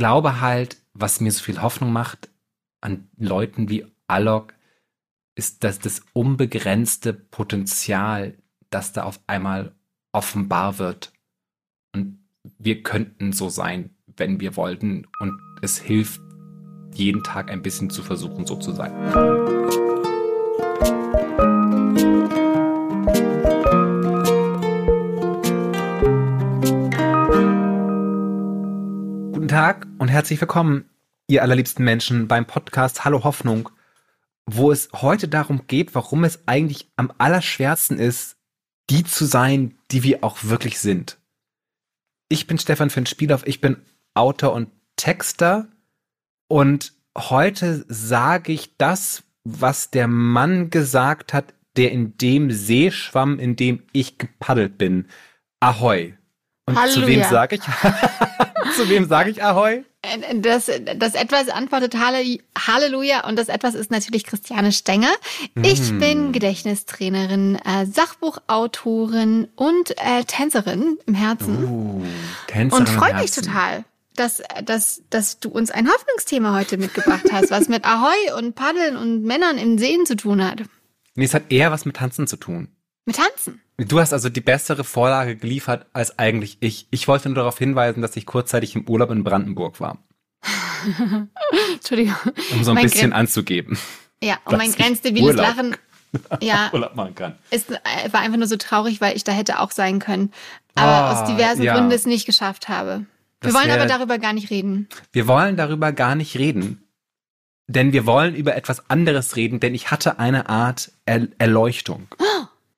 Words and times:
glaube 0.00 0.40
halt, 0.40 0.78
was 0.94 1.20
mir 1.20 1.30
so 1.30 1.44
viel 1.44 1.60
Hoffnung 1.60 1.92
macht 1.92 2.30
an 2.80 3.10
Leuten 3.18 3.68
wie 3.68 3.84
Alok, 4.06 4.54
ist, 5.34 5.62
dass 5.62 5.78
das 5.78 6.00
unbegrenzte 6.14 7.12
Potenzial, 7.12 8.38
das 8.70 8.94
da 8.94 9.02
auf 9.02 9.20
einmal 9.26 9.74
offenbar 10.12 10.78
wird. 10.78 11.12
Und 11.94 12.18
wir 12.58 12.82
könnten 12.82 13.34
so 13.34 13.50
sein, 13.50 13.90
wenn 14.16 14.40
wir 14.40 14.56
wollten. 14.56 15.06
Und 15.20 15.38
es 15.60 15.76
hilft, 15.76 16.22
jeden 16.94 17.22
Tag 17.22 17.50
ein 17.50 17.60
bisschen 17.60 17.90
zu 17.90 18.02
versuchen, 18.02 18.46
so 18.46 18.56
zu 18.56 18.72
sein. 18.72 19.59
Tag 29.60 29.86
und 29.98 30.08
herzlich 30.08 30.40
willkommen, 30.40 30.88
ihr 31.26 31.42
allerliebsten 31.42 31.84
Menschen, 31.84 32.28
beim 32.28 32.46
Podcast 32.46 33.04
Hallo 33.04 33.24
Hoffnung, 33.24 33.68
wo 34.46 34.72
es 34.72 34.88
heute 34.94 35.28
darum 35.28 35.66
geht, 35.66 35.94
warum 35.94 36.24
es 36.24 36.48
eigentlich 36.48 36.90
am 36.96 37.12
allerschwersten 37.18 37.98
ist, 37.98 38.38
die 38.88 39.04
zu 39.04 39.26
sein, 39.26 39.76
die 39.90 40.02
wir 40.02 40.24
auch 40.24 40.44
wirklich 40.44 40.78
sind. 40.78 41.18
Ich 42.30 42.46
bin 42.46 42.58
Stefan 42.58 42.88
Finn 42.88 43.04
Spielhoff, 43.04 43.46
ich 43.46 43.60
bin 43.60 43.76
Autor 44.14 44.54
und 44.54 44.70
Texter 44.96 45.68
und 46.48 46.94
heute 47.14 47.84
sage 47.86 48.52
ich 48.52 48.78
das, 48.78 49.24
was 49.44 49.90
der 49.90 50.08
Mann 50.08 50.70
gesagt 50.70 51.34
hat, 51.34 51.52
der 51.76 51.92
in 51.92 52.16
dem 52.16 52.50
See 52.50 52.90
schwamm, 52.90 53.38
in 53.38 53.56
dem 53.56 53.82
ich 53.92 54.16
gepaddelt 54.16 54.78
bin. 54.78 55.06
Ahoi. 55.60 56.14
Und 56.70 56.80
Halleluja. 56.80 57.02
zu 57.06 57.06
wem 57.08 57.22
sage 57.30 57.56
ich? 57.56 57.62
zu 58.76 58.88
wem 58.88 59.08
sage 59.08 59.30
ich 59.30 59.42
Ahoi? 59.42 59.84
Das, 60.36 60.70
das 60.96 61.14
Etwas 61.14 61.48
antwortet 61.50 61.94
Halle- 61.98 62.38
Halleluja 62.58 63.26
und 63.26 63.38
das 63.38 63.48
Etwas 63.48 63.74
ist 63.74 63.90
natürlich 63.90 64.24
Christiane 64.24 64.72
Stenger. 64.72 65.10
Ich 65.62 65.92
Mm. 65.92 65.98
bin 65.98 66.32
Gedächtnistrainerin, 66.32 67.56
äh, 67.56 67.84
Sachbuchautorin 67.84 69.48
und 69.56 69.90
äh, 69.98 70.24
Tänzerin 70.26 70.98
im 71.06 71.14
Herzen 71.14 71.64
Uh, 71.64 72.04
Tänzerin 72.46 72.86
und 72.86 72.88
freue 72.88 73.14
mich 73.14 73.30
total, 73.32 73.84
dass, 74.16 74.42
dass, 74.64 75.02
dass 75.10 75.38
du 75.40 75.50
uns 75.50 75.70
ein 75.70 75.88
Hoffnungsthema 75.88 76.54
heute 76.56 76.78
mitgebracht 76.78 77.26
hast, 77.32 77.50
was 77.50 77.68
mit 77.68 77.84
Ahoi 77.84 78.32
und 78.38 78.54
Paddeln 78.54 78.96
und 78.96 79.22
Männern 79.24 79.58
in 79.58 79.78
Seen 79.78 80.06
zu 80.06 80.16
tun 80.16 80.42
hat. 80.44 80.62
Nee, 81.14 81.24
es 81.24 81.34
hat 81.34 81.50
eher 81.50 81.70
was 81.72 81.84
mit 81.84 81.96
Tanzen 81.96 82.26
zu 82.26 82.36
tun. 82.36 82.68
Mit 83.10 83.16
Tanzen. 83.16 83.60
Du 83.78 83.98
hast 83.98 84.12
also 84.12 84.28
die 84.28 84.40
bessere 84.40 84.84
Vorlage 84.84 85.34
geliefert 85.36 85.86
als 85.92 86.16
eigentlich 86.18 86.58
ich. 86.60 86.86
Ich 86.90 87.08
wollte 87.08 87.28
nur 87.28 87.34
darauf 87.36 87.58
hinweisen, 87.58 88.02
dass 88.02 88.14
ich 88.14 88.24
kurzzeitig 88.26 88.76
im 88.76 88.88
Urlaub 88.88 89.10
in 89.10 89.24
Brandenburg 89.24 89.80
war, 89.80 89.98
Entschuldigung. 91.74 92.14
um 92.52 92.64
so 92.64 92.70
ein 92.72 92.74
Mein 92.76 92.84
bisschen 92.84 93.10
Gren- 93.10 93.18
anzugeben. 93.18 93.78
Ja, 94.22 94.34
und 94.44 94.52
dass 94.52 94.58
mein 94.58 94.72
grenzdebiles 94.72 95.34
Lachen. 95.36 95.76
Ja, 96.40 96.70
Urlaub 96.72 96.96
machen 96.96 97.14
kann. 97.14 97.38
Es 97.50 97.68
äh, 97.70 97.78
war 98.10 98.20
einfach 98.20 98.36
nur 98.36 98.48
so 98.48 98.56
traurig, 98.56 99.00
weil 99.00 99.16
ich 99.16 99.22
da 99.22 99.30
hätte 99.30 99.60
auch 99.60 99.70
sein 99.70 100.00
können. 100.00 100.32
Aber 100.74 100.90
Ah, 100.90 101.12
aus 101.22 101.28
diversen 101.28 101.62
ja. 101.62 101.72
Gründen 101.74 101.92
es 101.92 102.04
nicht 102.04 102.26
geschafft 102.26 102.68
habe. 102.68 103.06
Wir 103.40 103.50
Das 103.50 103.54
wollen 103.54 103.68
wär- 103.68 103.76
aber 103.76 103.86
darüber 103.86 104.18
gar 104.18 104.32
nicht 104.32 104.50
reden. 104.50 104.88
Wir 105.12 105.28
wollen 105.28 105.56
darüber 105.56 105.92
gar 105.92 106.16
nicht 106.16 106.36
reden, 106.36 106.82
denn 107.68 107.92
wir 107.92 108.06
wollen 108.06 108.34
über 108.34 108.56
etwas 108.56 108.90
anderes 108.90 109.36
reden, 109.36 109.60
denn 109.60 109.72
ich 109.72 109.92
hatte 109.92 110.18
eine 110.18 110.48
Art 110.48 110.90
er 111.06 111.28
Erleuchtung. 111.38 112.08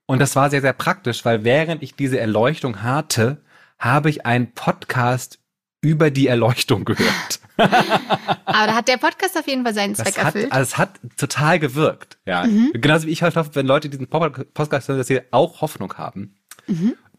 Und 0.06 0.18
das 0.20 0.36
war 0.36 0.50
sehr, 0.50 0.60
sehr 0.60 0.72
praktisch, 0.72 1.24
weil 1.24 1.44
während 1.44 1.82
ich 1.82 1.94
diese 1.94 2.18
Erleuchtung 2.20 2.82
hatte, 2.82 3.42
habe 3.78 4.10
ich 4.10 4.26
einen 4.26 4.52
Podcast 4.52 5.38
über 5.80 6.10
die 6.10 6.26
Erleuchtung 6.28 6.84
gehört. 6.84 7.40
Aber 7.56 8.66
da 8.66 8.74
hat 8.74 8.88
der 8.88 8.96
Podcast 8.98 9.36
auf 9.38 9.46
jeden 9.46 9.64
Fall 9.64 9.74
seinen 9.74 9.94
Zweck 9.94 10.06
Das 10.14 10.18
hat, 10.18 10.34
erfüllt. 10.34 10.52
also 10.52 10.62
es 10.62 10.78
hat 10.78 11.00
total 11.16 11.58
gewirkt. 11.58 12.18
Ja. 12.26 12.46
Genauso 12.72 13.06
wie 13.06 13.10
ich 13.12 13.22
halt 13.22 13.36
hoffe, 13.36 13.50
wenn 13.54 13.66
Leute 13.66 13.88
diesen 13.88 14.08
Pod- 14.08 14.52
Podcast 14.54 14.88
hören, 14.88 14.98
dass 14.98 15.06
sie 15.08 15.20
auch 15.32 15.60
Hoffnung 15.60 15.92
haben. 15.94 16.36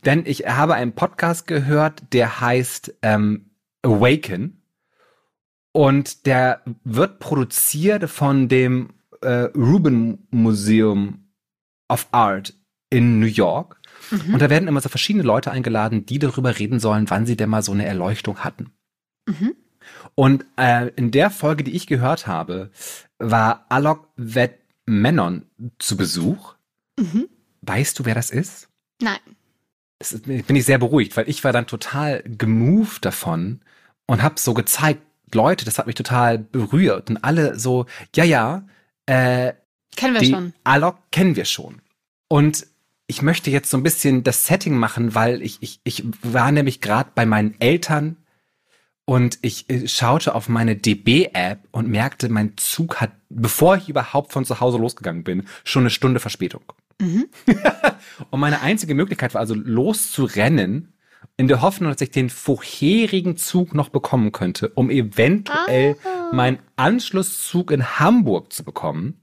Denn 0.06 0.24
ich 0.25 0.47
habe 0.47 0.75
einen 0.75 0.94
Podcast 0.94 1.47
gehört, 1.47 2.02
der 2.13 2.40
heißt 2.41 2.94
ähm, 3.02 3.52
Awaken. 3.84 4.62
Und 5.72 6.25
der 6.25 6.62
wird 6.84 7.19
produziert 7.19 8.09
von 8.09 8.47
dem 8.47 8.91
äh, 9.22 9.50
Rubin 9.56 10.28
Museum 10.29 11.25
of 11.90 12.08
Art 12.12 12.53
in 12.94 13.20
New 13.20 13.26
York. 13.26 13.80
Und 14.12 14.40
da 14.40 14.50
werden 14.50 14.68
immer 14.68 14.81
so 14.81 14.90
verschiedene 14.90 15.24
Leute 15.24 15.52
eingeladen, 15.52 16.06
die 16.06 16.20
darüber 16.20 16.59
reden 16.59 16.80
sollen, 16.80 17.09
wann 17.09 17.26
sie 17.26 17.36
denn 17.36 17.50
mal 17.50 17.64
so 17.64 17.72
eine 17.72 17.86
Erleuchtung 17.86 18.40
hatten. 18.40 18.72
Mhm. 19.26 19.56
Und 20.14 20.46
äh, 20.56 20.90
in 20.96 21.09
der 21.09 21.32
Folge, 21.32 21.64
die 21.64 21.72
ich 21.72 21.88
gehört 21.88 22.28
habe, 22.28 22.70
war 23.18 23.66
Alok 23.70 24.09
Vet 24.16 24.59
Menon 24.86 25.46
zu 25.80 25.98
Besuch. 25.98 26.53
Mhm. 27.00 27.28
Weißt 27.62 27.98
du, 27.98 28.06
wer 28.06 28.14
das 28.14 28.30
ist? 28.30 28.70
Nein. 29.02 29.20
Das 29.98 30.12
ist, 30.12 30.26
bin 30.26 30.56
ich 30.56 30.66
sehr 30.66 30.78
beruhigt, 30.78 31.18
weil 31.18 31.28
ich 31.28 31.44
war 31.44 31.53
dann 31.53 31.66
total 31.66 32.22
gemoved 32.26 33.06
davon 33.06 33.62
und 34.06 34.22
habe 34.22 34.36
so 34.38 34.53
gezeigt, 34.53 35.02
Leute, 35.34 35.66
das 35.66 35.80
hat 35.80 35.88
mich 35.88 35.96
total 35.96 36.38
berührt 36.38 37.09
und 37.09 37.24
alle 37.24 37.58
so, 37.58 37.88
ja, 38.16 38.24
ja, 38.24 38.68
äh, 39.08 39.53
Kennen 39.96 40.14
wir 40.14 40.22
die 40.22 40.30
schon. 40.32 40.53
Alok 40.64 40.98
kennen 41.12 41.36
wir 41.36 41.46
schon. 41.46 41.82
Und 42.28 42.68
ich 43.08 43.22
möchte 43.22 43.50
jetzt 43.52 43.69
so 43.69 43.78
ein 43.78 43.84
bisschen 43.84 44.24
das 44.24 44.47
Setting 44.47 44.78
machen, 44.78 45.16
weil 45.16 45.41
ich, 45.41 45.58
ich, 45.62 45.80
ich 45.84 46.03
war 46.22 46.52
nämlich 46.52 46.81
gerade 46.81 47.09
bei 47.14 47.25
meinen 47.25 47.56
Eltern 47.59 48.18
und 49.06 49.40
ich 49.41 49.69
äh, 49.69 49.88
schaute 49.88 50.34
auf 50.36 50.47
meine 50.47 50.75
DB-App 50.75 51.59
und 51.72 51.90
merkte, 51.90 52.30
mein 52.30 52.53
Zug 52.58 53.02
hat, 53.02 53.12
bevor 53.30 53.75
ich 53.75 53.90
überhaupt 53.90 54.31
von 54.31 54.46
zu 54.46 54.59
Hause 54.62 54.78
losgegangen 54.78 55.24
bin, 55.24 55.44
schon 55.64 55.84
eine 55.84 55.90
Stunde 55.90 56.19
Verspätung. 56.19 56.62
Mhm. 57.02 57.25
Und 58.30 58.40
meine 58.40 58.62
einzige 58.62 58.94
Möglichkeit 58.94 59.34
war 59.34 59.41
also 59.41 59.56
loszurennen, 59.56 60.94
in 61.38 61.47
der 61.47 61.62
Hoffnung, 61.62 61.91
dass 61.91 62.02
ich 62.02 62.12
den 62.12 62.30
vorherigen 62.30 63.38
Zug 63.38 63.74
noch 63.74 63.90
bekommen 63.90 64.31
könnte, 64.31 64.70
um 64.70 64.90
eventuell 64.91 65.96
Ah. 66.03 66.31
meinen 66.31 66.59
Anschlusszug 66.75 67.72
in 67.72 68.00
Hamburg 68.00 68.53
zu 68.53 68.64
bekommen. 68.64 69.22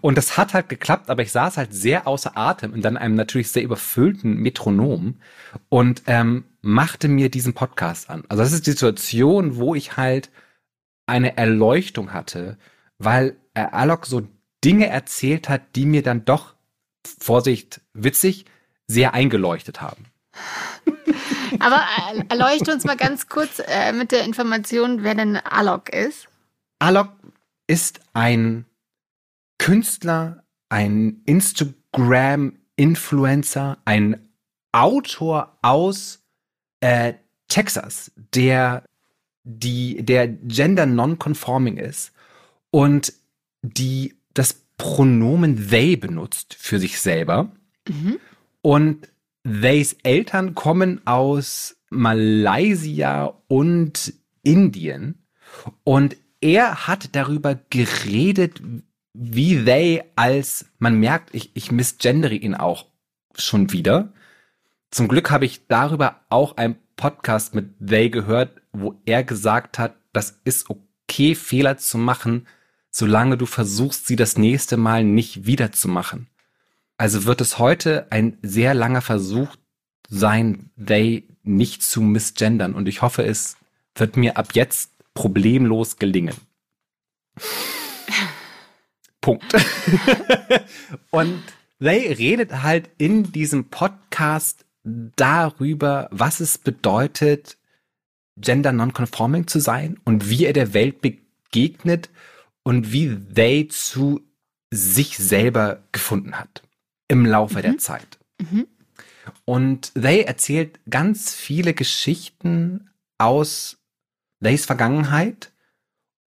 Und 0.00 0.16
das 0.16 0.36
hat 0.36 0.54
halt 0.54 0.68
geklappt, 0.68 1.10
aber 1.10 1.22
ich 1.22 1.32
saß 1.32 1.56
halt 1.56 1.74
sehr 1.74 2.06
außer 2.06 2.36
Atem 2.36 2.72
und 2.72 2.82
dann 2.82 2.96
einem 2.96 3.14
natürlich 3.14 3.50
sehr 3.50 3.62
überfüllten 3.62 4.36
Metronom 4.36 5.20
und 5.68 6.02
ähm, 6.06 6.44
machte 6.62 7.08
mir 7.08 7.30
diesen 7.30 7.54
Podcast 7.54 8.10
an. 8.10 8.24
Also 8.28 8.42
das 8.42 8.52
ist 8.52 8.66
die 8.66 8.72
Situation, 8.72 9.56
wo 9.56 9.74
ich 9.74 9.96
halt 9.96 10.30
eine 11.06 11.36
Erleuchtung 11.36 12.12
hatte, 12.12 12.56
weil 12.98 13.36
äh, 13.54 13.60
Alok 13.60 14.06
so 14.06 14.26
Dinge 14.64 14.88
erzählt 14.88 15.48
hat, 15.48 15.76
die 15.76 15.86
mir 15.86 16.02
dann 16.02 16.24
doch, 16.24 16.54
Vorsicht, 17.20 17.82
witzig, 17.92 18.46
sehr 18.86 19.12
eingeleuchtet 19.12 19.82
haben. 19.82 20.06
Aber 21.60 21.82
äh, 22.12 22.24
erleuchte 22.28 22.72
uns 22.72 22.84
mal 22.84 22.96
ganz 22.96 23.28
kurz 23.28 23.60
äh, 23.66 23.92
mit 23.92 24.10
der 24.10 24.24
Information, 24.24 25.02
wer 25.02 25.14
denn 25.14 25.36
Alok 25.36 25.90
ist. 25.90 26.28
Alok 26.78 27.10
ist 27.66 28.00
ein 28.12 28.64
Künstler, 29.64 30.44
ein 30.68 31.22
Instagram-Influencer, 31.24 33.78
ein 33.86 34.28
Autor 34.72 35.56
aus 35.62 36.22
äh, 36.80 37.14
Texas, 37.48 38.12
der 38.34 38.84
die 39.44 40.04
der 40.04 40.28
gender 40.28 40.84
non-conforming 40.84 41.78
ist 41.78 42.12
und 42.70 43.14
die 43.62 44.16
das 44.34 44.60
Pronomen 44.76 45.70
they 45.70 45.96
benutzt 45.96 46.54
für 46.58 46.78
sich 46.78 47.00
selber 47.00 47.50
Mhm. 47.88 48.18
und 48.60 49.08
Theys 49.44 49.96
Eltern 50.02 50.54
kommen 50.54 51.06
aus 51.06 51.78
Malaysia 51.88 53.32
und 53.48 54.12
Indien. 54.42 55.24
Und 55.84 56.18
er 56.42 56.86
hat 56.86 57.16
darüber 57.16 57.58
geredet, 57.70 58.60
wie 59.14 59.64
they 59.64 60.02
als, 60.16 60.66
man 60.78 60.98
merkt, 60.98 61.34
ich, 61.34 61.54
ich 61.54 61.72
misgendere 61.72 62.34
ihn 62.34 62.54
auch 62.54 62.86
schon 63.36 63.72
wieder. 63.72 64.12
Zum 64.90 65.08
Glück 65.08 65.30
habe 65.30 65.44
ich 65.44 65.66
darüber 65.68 66.20
auch 66.28 66.56
einen 66.56 66.76
Podcast 66.96 67.54
mit 67.54 67.74
they 67.84 68.10
gehört, 68.10 68.60
wo 68.72 69.00
er 69.06 69.24
gesagt 69.24 69.78
hat, 69.78 69.96
das 70.12 70.40
ist 70.44 70.68
okay, 70.68 71.34
Fehler 71.34 71.78
zu 71.78 71.96
machen, 71.96 72.46
solange 72.90 73.36
du 73.36 73.46
versuchst, 73.46 74.06
sie 74.06 74.16
das 74.16 74.36
nächste 74.36 74.76
Mal 74.76 75.04
nicht 75.04 75.46
wieder 75.46 75.72
zu 75.72 75.88
machen. 75.88 76.28
Also 76.96 77.24
wird 77.24 77.40
es 77.40 77.58
heute 77.58 78.06
ein 78.10 78.38
sehr 78.42 78.74
langer 78.74 79.02
Versuch 79.02 79.56
sein, 80.08 80.70
they 80.76 81.28
nicht 81.42 81.82
zu 81.82 82.00
misgendern. 82.00 82.74
Und 82.74 82.88
ich 82.88 83.02
hoffe, 83.02 83.24
es 83.24 83.56
wird 83.94 84.16
mir 84.16 84.36
ab 84.36 84.50
jetzt 84.54 84.92
problemlos 85.12 85.96
gelingen. 85.98 86.34
Punkt. 89.24 89.54
Und 91.10 91.42
they 91.80 92.12
redet 92.12 92.62
halt 92.62 92.90
in 92.98 93.32
diesem 93.32 93.70
Podcast 93.70 94.66
darüber, 94.84 96.08
was 96.10 96.40
es 96.40 96.58
bedeutet, 96.58 97.56
gender 98.36 98.72
nonconforming 98.72 99.46
zu 99.46 99.60
sein 99.60 99.98
und 100.04 100.28
wie 100.28 100.44
er 100.44 100.52
der 100.52 100.74
Welt 100.74 101.00
begegnet 101.00 102.10
und 102.64 102.92
wie 102.92 103.16
they 103.16 103.66
zu 103.68 104.20
sich 104.70 105.16
selber 105.16 105.82
gefunden 105.92 106.38
hat 106.38 106.62
im 107.08 107.24
Laufe 107.24 107.58
mhm. 107.58 107.62
der 107.62 107.78
Zeit. 107.78 108.18
Mhm. 108.38 108.66
Und 109.46 109.94
they 109.94 110.20
erzählt 110.20 110.80
ganz 110.90 111.34
viele 111.34 111.72
Geschichten 111.72 112.90
aus 113.16 113.78
Theys 114.42 114.66
Vergangenheit 114.66 115.50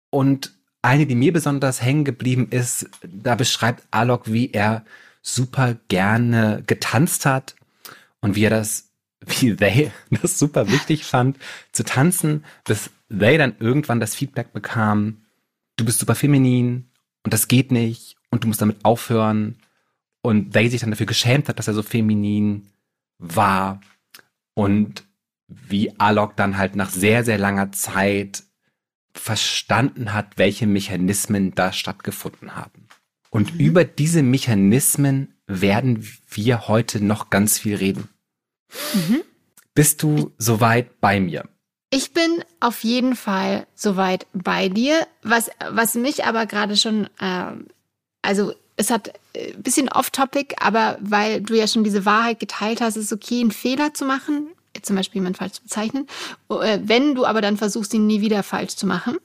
und 0.09 0.56
eine, 0.87 1.07
die 1.07 1.17
mir 1.17 1.33
besonders 1.33 1.83
hängen 1.83 2.05
geblieben 2.05 2.49
ist, 2.51 2.89
da 3.03 3.35
beschreibt 3.35 3.83
Alok, 3.91 4.33
wie 4.33 4.53
er 4.53 4.85
super 5.21 5.77
gerne 5.89 6.63
getanzt 6.67 7.27
hat 7.27 7.57
und 8.21 8.37
wie 8.37 8.45
er 8.45 8.51
das, 8.51 8.89
wie 9.27 9.57
they 9.57 9.91
das 10.11 10.39
super 10.39 10.71
wichtig 10.71 11.05
fand, 11.05 11.39
zu 11.73 11.85
tanzen, 11.85 12.45
bis 12.65 12.91
they 13.11 13.37
dann 13.37 13.57
irgendwann 13.59 14.01
das 14.01 14.15
Feedback 14.15 14.53
bekam, 14.53 15.25
du 15.77 15.85
bist 15.85 15.99
super 15.99 16.15
feminin 16.15 16.89
und 17.25 17.35
das 17.35 17.49
geht 17.49 17.73
nicht 17.73 18.17
und 18.31 18.45
du 18.45 18.49
musst 18.49 18.63
damit 18.63 18.85
aufhören. 18.85 19.57
Und 20.23 20.53
they 20.53 20.69
sich 20.69 20.81
dann 20.81 20.91
dafür 20.91 21.07
geschämt 21.07 21.49
hat, 21.49 21.59
dass 21.59 21.69
er 21.69 21.75
so 21.75 21.83
feminin 21.83 22.69
war 23.19 23.81
und 24.55 25.05
wie 25.49 25.99
Alok 25.99 26.37
dann 26.37 26.59
halt 26.59 26.75
nach 26.75 26.91
sehr, 26.91 27.25
sehr 27.25 27.39
langer 27.39 27.73
Zeit 27.73 28.43
verstanden 29.19 30.13
hat, 30.13 30.37
welche 30.37 30.67
Mechanismen 30.67 31.55
da 31.55 31.73
stattgefunden 31.73 32.57
haben. 32.57 32.87
Und 33.31 33.55
mhm. 33.55 33.61
über 33.61 33.85
diese 33.85 34.23
Mechanismen 34.23 35.35
werden 35.47 36.07
wir 36.31 36.69
heute 36.69 37.05
noch 37.05 37.31
ganz 37.31 37.59
viel 37.59 37.77
reden. 37.77 38.09
Mhm. 38.95 39.23
Bist 39.75 40.03
du 40.03 40.33
soweit 40.39 41.01
bei 41.01 41.21
mir? 41.21 41.49
Ich 41.91 42.13
bin 42.13 42.43
auf 42.61 42.83
jeden 42.83 43.15
Fall 43.15 43.67
soweit 43.75 44.27
bei 44.33 44.69
dir. 44.69 45.07
Was, 45.23 45.51
was 45.71 45.95
mich 45.95 46.25
aber 46.25 46.47
gerade 46.47 46.77
schon, 46.77 47.09
äh, 47.21 47.53
also 48.23 48.53
es 48.77 48.91
hat 48.91 49.13
ein 49.35 49.41
äh, 49.41 49.53
bisschen 49.59 49.89
off-topic, 49.89 50.57
aber 50.61 50.99
weil 51.01 51.41
du 51.41 51.55
ja 51.55 51.67
schon 51.67 51.85
diese 51.85 52.05
Wahrheit 52.05 52.41
geteilt 52.41 52.81
hast, 52.81 52.97
ist 52.97 53.07
es 53.07 53.13
okay, 53.13 53.41
einen 53.41 53.53
Fehler 53.53 53.95
zu 53.95 54.05
machen, 54.05 54.49
zum 54.87 54.97
Beispiel 54.97 55.21
jemand 55.21 55.37
falsch 55.37 55.55
zu 55.55 55.63
bezeichnen. 55.63 56.07
Äh, 56.51 56.79
wenn 56.83 57.15
du 57.15 57.27
aber 57.27 57.41
dann 57.41 57.57
versuchst, 57.57 57.93
ihn 57.95 58.07
nie 58.07 58.21
wieder 58.21 58.43
falsch 58.43 58.77
zu 58.77 58.87
machen. 58.87 59.19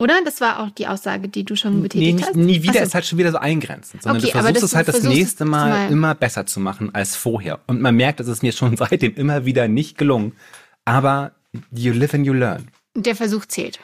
Oder? 0.00 0.20
Das 0.24 0.40
war 0.40 0.60
auch 0.60 0.70
die 0.70 0.86
Aussage, 0.86 1.28
die 1.28 1.44
du 1.44 1.56
schon 1.56 1.82
betätigt 1.82 2.18
nee, 2.18 2.24
hast. 2.24 2.36
Nie 2.36 2.62
wieder 2.62 2.74
so. 2.74 2.86
ist 2.86 2.94
halt 2.94 3.04
schon 3.04 3.18
wieder 3.18 3.32
so 3.32 3.38
eingrenzend, 3.38 4.02
sondern 4.02 4.22
okay, 4.22 4.32
du 4.32 4.38
versuchst 4.38 4.62
es 4.62 4.74
halt 4.76 4.88
das 4.88 5.02
nächste 5.02 5.44
Mal, 5.44 5.70
mal, 5.70 5.90
immer 5.90 6.14
besser 6.14 6.46
zu 6.46 6.60
machen 6.60 6.94
als 6.94 7.16
vorher. 7.16 7.60
Und 7.66 7.80
man 7.80 7.96
merkt, 7.96 8.20
dass 8.20 8.28
es 8.28 8.42
mir 8.42 8.52
schon 8.52 8.76
seitdem 8.76 9.14
immer 9.16 9.44
wieder 9.44 9.66
nicht 9.66 9.98
gelungen. 9.98 10.32
Aber 10.84 11.32
you 11.72 11.92
live 11.92 12.14
and 12.14 12.26
you 12.26 12.32
learn. 12.32 12.68
Der 12.94 13.16
Versuch 13.16 13.46
zählt. 13.46 13.80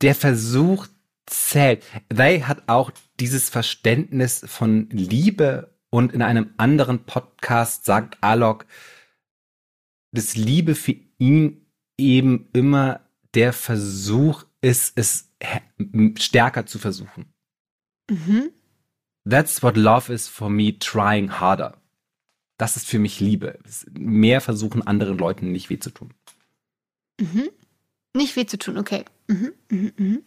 Der 0.00 0.14
Versuch 0.14 0.86
zählt. 1.26 1.84
They 2.14 2.40
hat 2.40 2.62
auch 2.66 2.90
dieses 3.20 3.50
Verständnis 3.50 4.42
von 4.46 4.88
Liebe 4.90 5.70
und 5.90 6.12
in 6.12 6.22
einem 6.22 6.50
anderen 6.56 7.00
Podcast 7.04 7.84
sagt 7.84 8.16
Alok, 8.22 8.64
dass 10.12 10.36
Liebe 10.36 10.74
für 10.74 10.96
ihn 11.18 11.66
eben 11.98 12.48
immer 12.52 13.00
der 13.34 13.52
Versuch 13.52 14.44
ist, 14.60 14.92
es 14.96 15.30
stärker 16.16 16.66
zu 16.66 16.78
versuchen. 16.78 17.32
Mhm. 18.10 18.50
That's 19.28 19.62
what 19.62 19.76
love 19.76 20.12
is 20.12 20.28
for 20.28 20.50
me, 20.50 20.78
trying 20.78 21.40
harder. 21.40 21.80
Das 22.58 22.76
ist 22.76 22.86
für 22.86 22.98
mich 22.98 23.20
Liebe. 23.20 23.58
Mehr 23.92 24.40
versuchen, 24.40 24.86
anderen 24.86 25.18
Leuten 25.18 25.52
nicht 25.52 25.70
weh 25.70 25.78
zu 25.78 25.90
tun. 25.90 26.12
Mhm. 27.20 27.50
Nicht 28.14 28.36
weh 28.36 28.46
zu 28.46 28.58
tun, 28.58 28.76
okay. 28.76 29.04
Mhm, 29.28 29.52
mhm, 29.70 29.92
mhm. 29.96 30.22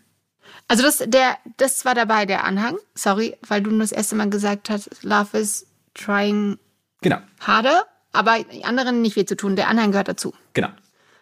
Also 0.67 0.83
das, 0.83 1.03
der, 1.05 1.37
das 1.57 1.85
war 1.85 1.95
dabei 1.95 2.25
der 2.25 2.43
Anhang. 2.43 2.77
Sorry, 2.95 3.37
weil 3.47 3.61
du 3.61 3.77
das 3.77 3.91
erste 3.91 4.15
Mal 4.15 4.29
gesagt 4.29 4.69
hast, 4.69 5.03
Love 5.03 5.37
is 5.37 5.67
trying 5.93 6.57
genau. 7.01 7.19
harder 7.39 7.85
aber 8.13 8.37
anderen 8.63 9.01
nicht 9.01 9.15
weh 9.15 9.25
zu 9.25 9.35
tun. 9.35 9.55
Der 9.55 9.67
Anhang 9.67 9.91
gehört 9.91 10.07
dazu. 10.07 10.33
Genau. 10.53 10.69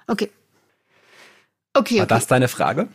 Okay. 0.08 0.30
Okay. 1.74 1.98
War 1.98 2.04
okay. 2.04 2.14
das 2.14 2.28
deine 2.28 2.48
Frage? 2.48 2.90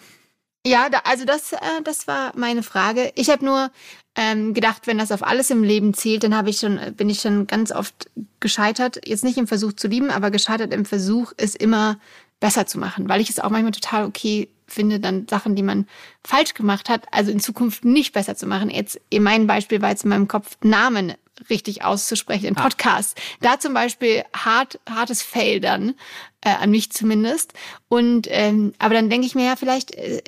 Ja, 0.66 0.88
da, 0.88 1.00
also 1.04 1.24
das, 1.24 1.52
äh, 1.52 1.58
das 1.84 2.06
war 2.06 2.32
meine 2.36 2.62
Frage. 2.62 3.12
Ich 3.14 3.30
habe 3.30 3.44
nur 3.44 3.70
ähm, 4.16 4.52
gedacht, 4.52 4.86
wenn 4.86 4.98
das 4.98 5.12
auf 5.12 5.22
alles 5.22 5.50
im 5.50 5.62
Leben 5.62 5.94
zählt, 5.94 6.24
dann 6.24 6.36
habe 6.36 6.50
ich 6.50 6.58
schon, 6.58 6.78
bin 6.96 7.08
ich 7.08 7.20
schon 7.20 7.46
ganz 7.46 7.70
oft 7.70 8.10
gescheitert. 8.40 9.00
Jetzt 9.06 9.24
nicht 9.24 9.38
im 9.38 9.46
Versuch 9.46 9.74
zu 9.74 9.88
lieben, 9.88 10.10
aber 10.10 10.30
gescheitert 10.30 10.72
im 10.72 10.84
Versuch, 10.84 11.32
es 11.36 11.54
immer 11.54 11.98
besser 12.40 12.66
zu 12.66 12.78
machen, 12.78 13.08
weil 13.08 13.20
ich 13.20 13.30
es 13.30 13.38
auch 13.38 13.50
manchmal 13.50 13.72
total 13.72 14.04
okay 14.04 14.48
finde, 14.66 14.98
dann 14.98 15.28
Sachen, 15.28 15.54
die 15.54 15.62
man 15.62 15.86
falsch 16.24 16.54
gemacht 16.54 16.88
hat, 16.88 17.06
also 17.12 17.30
in 17.30 17.40
Zukunft 17.40 17.84
nicht 17.84 18.12
besser 18.12 18.36
zu 18.36 18.46
machen. 18.46 18.68
Jetzt, 18.68 19.00
in 19.10 19.22
meinem 19.22 19.46
Beispiel 19.46 19.80
war 19.80 19.90
jetzt 19.90 20.04
in 20.04 20.10
meinem 20.10 20.28
Kopf 20.28 20.58
Namen 20.62 21.14
richtig 21.50 21.84
auszusprechen 21.84 22.46
in 22.46 22.56
ah. 22.56 22.62
Podcasts. 22.62 23.14
Ah. 23.16 23.36
Da 23.40 23.60
zum 23.60 23.74
Beispiel 23.74 24.24
hart, 24.34 24.80
hartes 24.88 25.22
Fail 25.22 25.60
dann, 25.60 25.94
äh, 26.40 26.50
an 26.50 26.70
mich 26.70 26.92
zumindest. 26.92 27.52
Und 27.88 28.26
ähm, 28.30 28.72
aber 28.78 28.94
dann 28.94 29.10
denke 29.10 29.26
ich 29.26 29.34
mir 29.34 29.46
ja, 29.46 29.56
vielleicht 29.56 29.94
äh, 29.94 30.22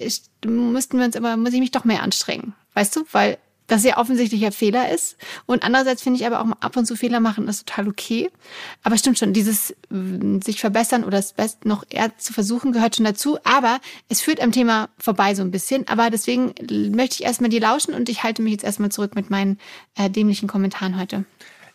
müssten 0.44 0.98
wir 0.98 1.06
uns 1.06 1.16
aber, 1.16 1.36
muss 1.36 1.52
ich 1.52 1.60
mich 1.60 1.70
doch 1.70 1.84
mehr 1.84 2.02
anstrengen. 2.02 2.54
Weißt 2.74 2.94
du? 2.96 3.04
Weil 3.12 3.38
das 3.68 3.84
ja 3.84 3.98
offensichtlicher 3.98 4.50
Fehler 4.50 4.90
ist. 4.92 5.16
Und 5.46 5.62
andererseits 5.62 6.02
finde 6.02 6.18
ich 6.18 6.26
aber 6.26 6.40
auch 6.40 6.44
mal 6.46 6.56
ab 6.60 6.76
und 6.76 6.86
zu 6.86 6.96
Fehler 6.96 7.20
machen 7.20 7.46
ist 7.46 7.68
total 7.68 7.88
okay. 7.88 8.30
Aber 8.82 8.98
stimmt 8.98 9.18
schon, 9.18 9.32
dieses 9.32 9.70
äh, 9.70 10.40
sich 10.42 10.58
verbessern 10.58 11.04
oder 11.04 11.18
es 11.18 11.34
best 11.34 11.64
noch 11.64 11.84
eher 11.88 12.16
zu 12.18 12.32
versuchen 12.32 12.72
gehört 12.72 12.96
schon 12.96 13.04
dazu. 13.04 13.38
Aber 13.44 13.78
es 14.08 14.20
führt 14.20 14.40
am 14.40 14.52
Thema 14.52 14.88
vorbei 14.98 15.34
so 15.34 15.42
ein 15.42 15.50
bisschen. 15.50 15.86
Aber 15.86 16.10
deswegen 16.10 16.54
möchte 16.94 17.16
ich 17.16 17.24
erstmal 17.24 17.50
dir 17.50 17.60
lauschen 17.60 17.94
und 17.94 18.08
ich 18.08 18.22
halte 18.22 18.42
mich 18.42 18.52
jetzt 18.52 18.64
erstmal 18.64 18.90
zurück 18.90 19.14
mit 19.14 19.30
meinen 19.30 19.58
äh, 19.96 20.10
dämlichen 20.10 20.48
Kommentaren 20.48 20.98
heute. 20.98 21.24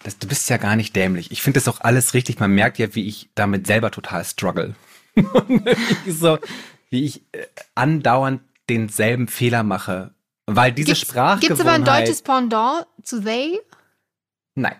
Das, 0.01 0.17
du 0.17 0.27
bist 0.27 0.49
ja 0.49 0.57
gar 0.57 0.75
nicht 0.75 0.95
dämlich. 0.95 1.31
Ich 1.31 1.41
finde 1.41 1.59
das 1.59 1.67
auch 1.67 1.79
alles 1.79 2.13
richtig. 2.13 2.39
Man 2.39 2.51
merkt 2.51 2.79
ja, 2.79 2.93
wie 2.95 3.07
ich 3.07 3.29
damit 3.35 3.67
selber 3.67 3.91
total 3.91 4.25
struggle. 4.25 4.75
so, 6.07 6.39
wie 6.89 7.05
ich 7.05 7.21
äh, 7.33 7.45
andauernd 7.75 8.41
denselben 8.67 9.27
Fehler 9.27 9.63
mache 9.63 10.12
weil 10.45 10.71
diese 10.71 10.95
Sprache. 10.95 11.39
Gibt 11.39 11.53
es 11.53 11.59
aber 11.59 11.71
ein 11.71 11.85
deutsches 11.85 12.21
Pendant 12.21 12.85
zu 13.03 13.21
they? 13.21 13.59
Nein. 14.55 14.75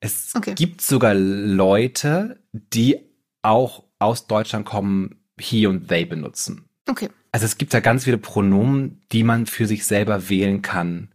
Es 0.00 0.34
okay. 0.36 0.54
gibt 0.54 0.80
sogar 0.80 1.14
Leute, 1.14 2.40
die 2.52 3.00
auch 3.42 3.84
aus 3.98 4.26
Deutschland 4.28 4.64
kommen, 4.64 5.24
he 5.40 5.66
und 5.66 5.88
they 5.88 6.04
benutzen. 6.04 6.68
Okay. 6.88 7.10
Also 7.32 7.46
es 7.46 7.58
gibt 7.58 7.74
da 7.74 7.80
ganz 7.80 8.04
viele 8.04 8.18
Pronomen, 8.18 9.02
die 9.12 9.24
man 9.24 9.46
für 9.46 9.66
sich 9.66 9.86
selber 9.86 10.28
wählen 10.28 10.62
kann. 10.62 11.12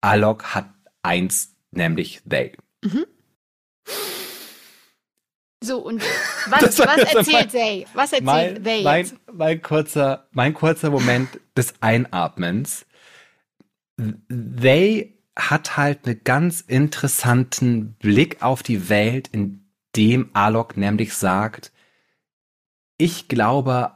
Alok 0.00 0.54
hat 0.54 0.68
eins, 1.02 1.54
nämlich 1.70 2.22
they. 2.28 2.52
Mhm. 2.82 3.04
So, 5.62 5.78
und 5.78 6.02
was, 6.48 6.78
was 6.78 7.14
erzählt 7.14 7.50
they? 7.52 7.86
Was 7.94 8.12
erzählt 8.12 8.24
mein, 8.24 8.64
they 8.64 8.82
jetzt? 8.82 8.84
Mein, 8.84 9.36
mein, 9.36 9.62
kurzer, 9.62 10.26
mein 10.32 10.54
kurzer 10.54 10.90
Moment 10.90 11.38
des 11.56 11.74
Einatmens 11.80 12.86
They 13.98 15.18
hat 15.36 15.76
halt 15.76 16.06
einen 16.06 16.20
ganz 16.24 16.60
interessanten 16.60 17.94
Blick 17.94 18.42
auf 18.42 18.62
die 18.62 18.88
Welt, 18.88 19.28
in 19.28 19.64
dem 19.96 20.30
Alok 20.34 20.76
nämlich 20.76 21.14
sagt, 21.14 21.72
ich 22.98 23.28
glaube, 23.28 23.92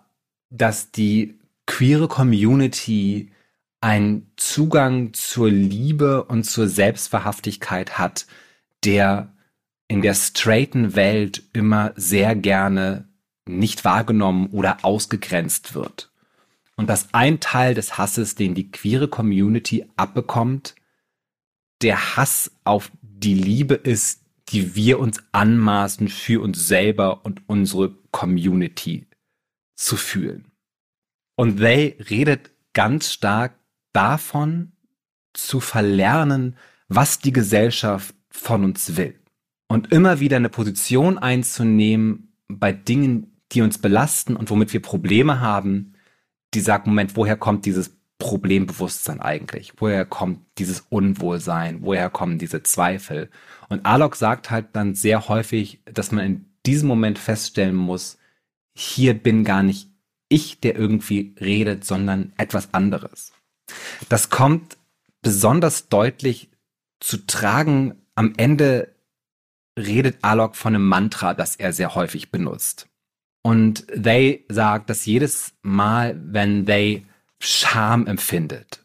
dass 0.51 0.91
die 0.91 1.39
queere 1.67 2.09
Community 2.09 3.33
einen 3.81 4.33
Zugang 4.37 5.13
zur 5.13 5.51
Liebe 5.51 6.25
und 6.25 6.45
zur 6.45 6.69
Selbstverhaftigkeit 6.69 7.99
hat, 7.99 8.27
der 8.85 9.33
in 9.89 10.03
der 10.03 10.15
straighten 10.15 10.97
Welt 10.97 11.43
immer 11.53 11.93
sehr 11.97 12.35
gerne 12.35 13.09
nicht 13.49 13.85
wahrgenommen 13.85 14.49
oder 14.51 14.79
ausgegrenzt 14.85 15.75
wird. 15.75 16.11
Und 16.77 16.89
dass 16.89 17.15
ein 17.15 17.41
Teil 17.41 17.75
des 17.75 17.97
Hasses, 17.97 18.35
den 18.35 18.55
die 18.55 18.71
queere 18.71 19.09
Community 19.09 19.87
abbekommt, 19.97 20.75
der 21.83 22.17
Hass 22.17 22.51
auf 22.65 22.91
die 23.03 23.35
Liebe 23.35 23.75
ist, 23.75 24.23
die 24.51 24.75
wir 24.75 25.01
uns 25.01 25.23
anmaßen, 25.33 26.09
für 26.09 26.43
uns 26.43 26.69
selber 26.69 27.25
und 27.25 27.43
unsere 27.49 27.97
Community 28.11 29.07
zu 29.75 29.97
fühlen. 29.97 30.53
Und 31.35 31.59
They 31.59 31.97
redet 32.11 32.51
ganz 32.73 33.13
stark 33.13 33.59
davon, 33.93 34.73
zu 35.33 35.61
verlernen, 35.61 36.57
was 36.89 37.19
die 37.19 37.33
Gesellschaft 37.33 38.15
von 38.31 38.65
uns 38.65 38.97
will. 38.97 39.19
Und 39.69 39.93
immer 39.93 40.21
wieder 40.21 40.37
eine 40.37 40.49
Position 40.49 41.19
einzunehmen 41.19 42.33
bei 42.49 42.73
Dingen, 42.73 43.41
die 43.53 43.63
uns 43.63 43.79
belasten 43.79 44.37
und 44.37 44.51
womit 44.51 44.73
wir 44.73 44.81
Probleme 44.81 45.41
haben, 45.41 45.96
die 46.55 46.61
sagt, 46.61 46.87
Moment, 46.87 47.17
woher 47.17 47.37
kommt 47.37 47.67
dieses 47.67 47.97
Problembewusstsein 48.19 49.21
eigentlich? 49.21 49.75
Woher 49.77 50.05
kommt 50.05 50.41
dieses 50.59 50.81
Unwohlsein? 50.89 51.83
Woher 51.83 52.09
kommen 52.09 52.39
diese 52.39 52.63
Zweifel? 52.63 53.31
Und 53.69 53.85
Alok 53.85 54.17
sagt 54.17 54.51
halt 54.51 54.69
dann 54.73 54.95
sehr 54.95 55.29
häufig, 55.29 55.81
dass 55.85 56.13
man 56.13 56.25
in 56.25 56.45
diesem 56.65 56.89
Moment 56.89 57.19
feststellen 57.19 57.77
muss, 57.77 58.19
hier 58.75 59.15
bin 59.15 59.45
gar 59.45 59.63
nicht 59.63 59.89
ich, 60.29 60.61
der 60.61 60.77
irgendwie 60.77 61.35
redet, 61.41 61.85
sondern 61.85 62.33
etwas 62.37 62.75
anderes. 62.75 63.33
Das 64.09 64.31
kommt 64.31 64.77
besonders 65.23 65.89
deutlich 65.89 66.51
zu 67.01 67.27
tragen. 67.27 67.95
Am 68.15 68.33
Ende 68.37 68.95
redet 69.79 70.19
Alok 70.23 70.57
von 70.57 70.75
einem 70.75 70.89
Mantra, 70.89 71.35
das 71.35 71.57
er 71.57 71.73
sehr 71.73 71.95
häufig 71.95 72.31
benutzt. 72.31 72.89
Und 73.47 73.87
they 73.87 74.45
sagt, 74.49 74.91
dass 74.91 75.07
jedes 75.07 75.55
Mal, 75.63 76.21
wenn 76.21 76.67
they 76.67 77.07
Scham 77.39 78.09
empfindet 78.09 78.85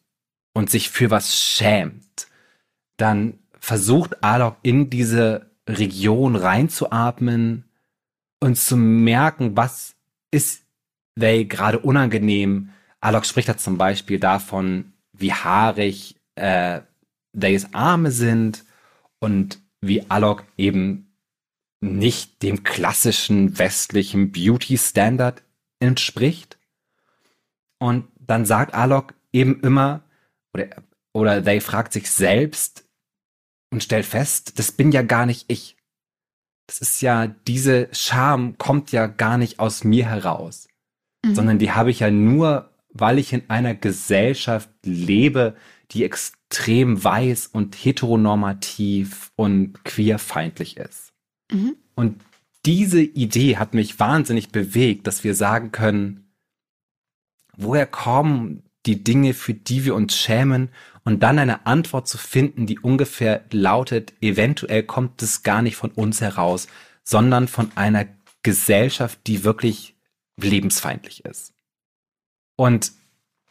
und 0.54 0.70
sich 0.70 0.92
für 0.92 1.10
was 1.10 1.36
schämt, 1.36 2.28
dann 2.96 3.40
versucht 3.60 4.24
Alok 4.24 4.58
in 4.62 4.92
diese 4.92 5.50
Region 5.68 6.36
reinzuatmen 6.36 7.72
und 8.40 8.56
zu 8.56 8.78
merken, 8.78 9.58
was 9.58 9.96
ist 10.30 10.64
they 11.20 11.46
gerade 11.46 11.80
unangenehm. 11.80 12.70
Alok 13.00 13.26
spricht 13.26 13.50
da 13.50 13.58
zum 13.58 13.80
Beispiel 13.80 14.20
davon, 14.20 14.94
wie 15.12 15.34
haarig 15.34 16.18
äh, 16.36 16.82
theys 17.36 17.74
Arme 17.74 18.12
sind 18.12 18.64
und 19.18 19.60
wie 19.80 20.08
Alok 20.08 20.44
eben 20.56 21.11
nicht 21.82 22.44
dem 22.44 22.64
klassischen 22.64 23.58
westlichen 23.58 24.32
Beauty 24.32 24.78
Standard 24.78 25.44
entspricht. 25.80 26.58
Und 27.80 28.08
dann 28.20 28.46
sagt 28.46 28.76
Alok 28.76 29.14
eben 29.34 29.60
immer, 29.62 30.04
oder, 30.54 30.70
oder 31.14 31.44
they 31.44 31.60
fragt 31.60 31.92
sich 31.92 32.10
selbst 32.10 32.86
und 33.72 33.84
stellt 33.84 34.06
fest, 34.06 34.60
das 34.60 34.72
bin 34.72 34.92
ja 34.92 35.02
gar 35.02 35.26
nicht 35.26 35.46
ich. 35.48 35.76
Das 36.68 36.80
ist 36.80 37.02
ja, 37.02 37.28
diese 37.28 37.90
Scham 37.92 38.58
kommt 38.58 38.92
ja 38.92 39.08
gar 39.08 39.38
nicht 39.38 39.60
aus 39.60 39.84
mir 39.84 40.06
heraus, 40.06 40.68
mhm. 41.26 41.36
sondern 41.36 41.60
die 41.60 41.72
habe 41.72 41.90
ich 41.90 42.00
ja 42.00 42.12
nur, 42.12 42.70
weil 42.90 43.18
ich 43.18 43.34
in 43.34 43.50
einer 43.50 43.74
Gesellschaft 43.74 44.70
lebe, 44.84 45.56
die 45.92 46.06
extrem 46.06 47.04
weiß 47.04 47.48
und 47.48 47.76
heteronormativ 47.76 49.32
und 49.36 49.84
queerfeindlich 49.84 50.78
ist. 50.78 51.11
Mhm. 51.52 51.76
Und 51.96 52.22
diese 52.66 53.02
Idee 53.02 53.58
hat 53.58 53.74
mich 53.74 54.00
wahnsinnig 54.00 54.50
bewegt, 54.50 55.08
dass 55.08 55.24
wir 55.24 55.36
sagen 55.36 55.72
können, 55.72 56.32
woher 57.56 57.86
kommen 57.86 58.64
die 58.86 59.04
Dinge, 59.04 59.34
für 59.34 59.54
die 59.54 59.86
wir 59.86 59.96
uns 59.96 60.16
schämen 60.16 60.70
und 61.04 61.22
dann 61.22 61.40
eine 61.40 61.66
Antwort 61.66 62.08
zu 62.08 62.18
finden, 62.18 62.66
die 62.66 62.80
ungefähr 62.80 63.46
lautet, 63.52 64.14
eventuell 64.22 64.84
kommt 64.84 65.22
es 65.22 65.44
gar 65.44 65.62
nicht 65.62 65.76
von 65.76 65.92
uns 65.92 66.22
heraus, 66.22 66.68
sondern 67.04 67.48
von 67.48 67.72
einer 67.76 68.06
Gesellschaft, 68.44 69.20
die 69.28 69.44
wirklich 69.44 69.96
lebensfeindlich 70.38 71.26
ist. 71.26 71.54
Und 72.56 72.92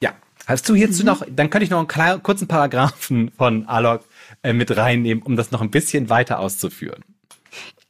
ja, 0.02 0.14
hast 0.46 0.68
du 0.68 0.74
hierzu 0.74 1.02
mhm. 1.02 1.06
noch, 1.06 1.26
dann 1.28 1.50
könnte 1.50 1.64
ich 1.64 1.70
noch 1.70 1.78
einen 1.78 1.88
kleinen, 1.88 2.22
kurzen 2.22 2.48
Paragraphen 2.48 3.30
von 3.36 3.66
Alok 3.66 4.04
äh, 4.42 4.52
mit 4.52 4.76
reinnehmen, 4.76 5.22
um 5.22 5.36
das 5.36 5.50
noch 5.50 5.60
ein 5.60 5.70
bisschen 5.70 6.08
weiter 6.08 6.38
auszuführen. 6.38 7.04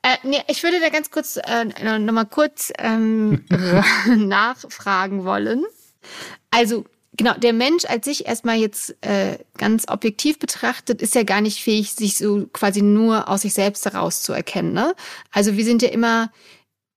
Äh, 0.03 0.17
nee, 0.23 0.43
ich 0.49 0.63
würde 0.63 0.81
da 0.81 0.89
ganz 0.89 1.11
kurz 1.11 1.37
äh, 1.37 1.65
noch 1.65 2.13
mal 2.13 2.25
kurz 2.25 2.73
ähm, 2.79 3.45
nachfragen 4.07 5.25
wollen. 5.25 5.65
Also 6.51 6.85
genau, 7.17 7.35
der 7.35 7.53
Mensch 7.53 7.85
als 7.85 8.07
sich 8.07 8.27
erstmal 8.27 8.57
jetzt 8.57 8.97
äh, 9.03 9.39
ganz 9.59 9.89
objektiv 9.89 10.39
betrachtet, 10.39 11.03
ist 11.03 11.15
ja 11.15 11.23
gar 11.23 11.41
nicht 11.41 11.63
fähig, 11.63 11.93
sich 11.93 12.17
so 12.17 12.47
quasi 12.53 12.83
nur 12.83 13.29
aus 13.29 13.43
sich 13.43 13.55
selbst 13.55 13.85
heraus 13.85 14.23
zu 14.23 14.33
erkennen. 14.33 14.73
Ne? 14.73 14.95
Also 15.31 15.57
wir 15.57 15.65
sind 15.65 15.83
ja 15.83 15.91
immer 15.91 16.33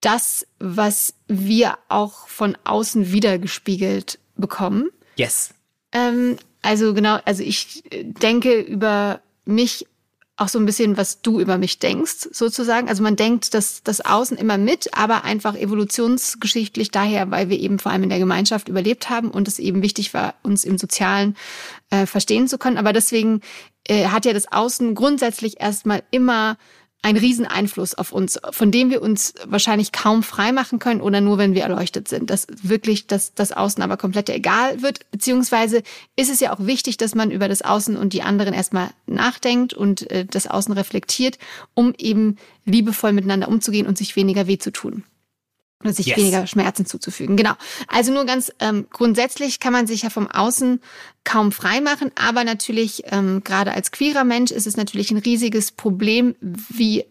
das, 0.01 0.45
was 0.59 1.13
wir 1.27 1.77
auch 1.89 2.27
von 2.27 2.57
außen 2.63 3.11
wiedergespiegelt 3.11 4.19
bekommen. 4.35 4.89
Yes. 5.15 5.53
Ähm, 5.91 6.37
also 6.61 6.93
genau, 6.93 7.19
also 7.25 7.43
ich 7.43 7.83
denke 7.91 8.59
über 8.59 9.21
mich 9.45 9.85
auch 10.35 10.47
so 10.47 10.57
ein 10.57 10.65
bisschen, 10.65 10.97
was 10.97 11.21
du 11.21 11.39
über 11.39 11.57
mich 11.57 11.77
denkst, 11.77 12.29
sozusagen. 12.31 12.89
Also 12.89 13.03
man 13.03 13.15
denkt 13.15 13.53
das, 13.53 13.83
das 13.83 14.01
Außen 14.01 14.35
immer 14.37 14.57
mit, 14.57 14.97
aber 14.97 15.23
einfach 15.23 15.55
evolutionsgeschichtlich 15.55 16.89
daher, 16.89 17.29
weil 17.29 17.49
wir 17.49 17.59
eben 17.59 17.77
vor 17.77 17.91
allem 17.91 18.03
in 18.03 18.09
der 18.09 18.19
Gemeinschaft 18.19 18.67
überlebt 18.67 19.09
haben 19.11 19.29
und 19.29 19.47
es 19.47 19.59
eben 19.59 19.83
wichtig 19.83 20.13
war, 20.13 20.33
uns 20.41 20.63
im 20.63 20.79
Sozialen 20.79 21.35
äh, 21.91 22.07
verstehen 22.07 22.47
zu 22.47 22.57
können. 22.57 22.77
Aber 22.77 22.93
deswegen 22.93 23.41
äh, 23.87 24.07
hat 24.07 24.25
ja 24.25 24.33
das 24.33 24.51
Außen 24.51 24.95
grundsätzlich 24.95 25.61
erstmal 25.61 26.01
immer 26.09 26.57
ein 27.03 27.17
Rieseneinfluss 27.17 27.95
auf 27.95 28.13
uns, 28.13 28.39
von 28.51 28.71
dem 28.71 28.89
wir 28.89 29.01
uns 29.01 29.33
wahrscheinlich 29.45 29.91
kaum 29.91 30.23
freimachen 30.23 30.79
können 30.79 31.01
oder 31.01 31.21
nur, 31.21 31.37
wenn 31.37 31.53
wir 31.53 31.63
erleuchtet 31.63 32.07
sind. 32.07 32.29
Dass 32.29 32.47
wirklich 32.63 33.07
das, 33.07 33.33
das 33.35 33.51
Außen 33.51 33.83
aber 33.83 33.97
komplett 33.97 34.29
egal 34.29 34.81
wird. 34.81 35.11
Beziehungsweise 35.11 35.83
ist 36.15 36.31
es 36.31 36.39
ja 36.39 36.53
auch 36.53 36.65
wichtig, 36.65 36.97
dass 36.97 37.13
man 37.13 37.29
über 37.29 37.49
das 37.49 37.61
Außen 37.61 37.97
und 37.97 38.13
die 38.13 38.23
anderen 38.23 38.53
erstmal 38.53 38.89
nachdenkt 39.05 39.73
und 39.73 40.09
äh, 40.09 40.25
das 40.25 40.47
Außen 40.47 40.73
reflektiert, 40.73 41.37
um 41.73 41.93
eben 41.97 42.37
liebevoll 42.65 43.11
miteinander 43.11 43.49
umzugehen 43.49 43.85
und 43.85 43.97
sich 43.97 44.15
weniger 44.15 44.47
weh 44.47 44.57
zu 44.57 44.71
tun 44.71 45.03
oder 45.83 45.93
sich 45.93 46.07
yes. 46.07 46.17
weniger 46.17 46.47
Schmerzen 46.47 46.85
zuzufügen. 46.85 47.37
Genau. 47.37 47.53
Also 47.87 48.13
nur 48.13 48.25
ganz 48.25 48.51
ähm, 48.59 48.87
grundsätzlich 48.91 49.59
kann 49.59 49.73
man 49.73 49.87
sich 49.87 50.03
ja 50.03 50.09
vom 50.09 50.29
Außen 50.29 50.79
kaum 51.23 51.51
frei 51.51 51.81
machen, 51.81 52.11
aber 52.15 52.43
natürlich 52.43 53.03
ähm, 53.07 53.43
gerade 53.43 53.73
als 53.73 53.91
queerer 53.91 54.23
Mensch 54.23 54.51
ist 54.51 54.67
es 54.67 54.77
natürlich 54.77 55.11
ein 55.11 55.17
riesiges 55.17 55.71
Problem, 55.71 56.35
wie 56.41 57.05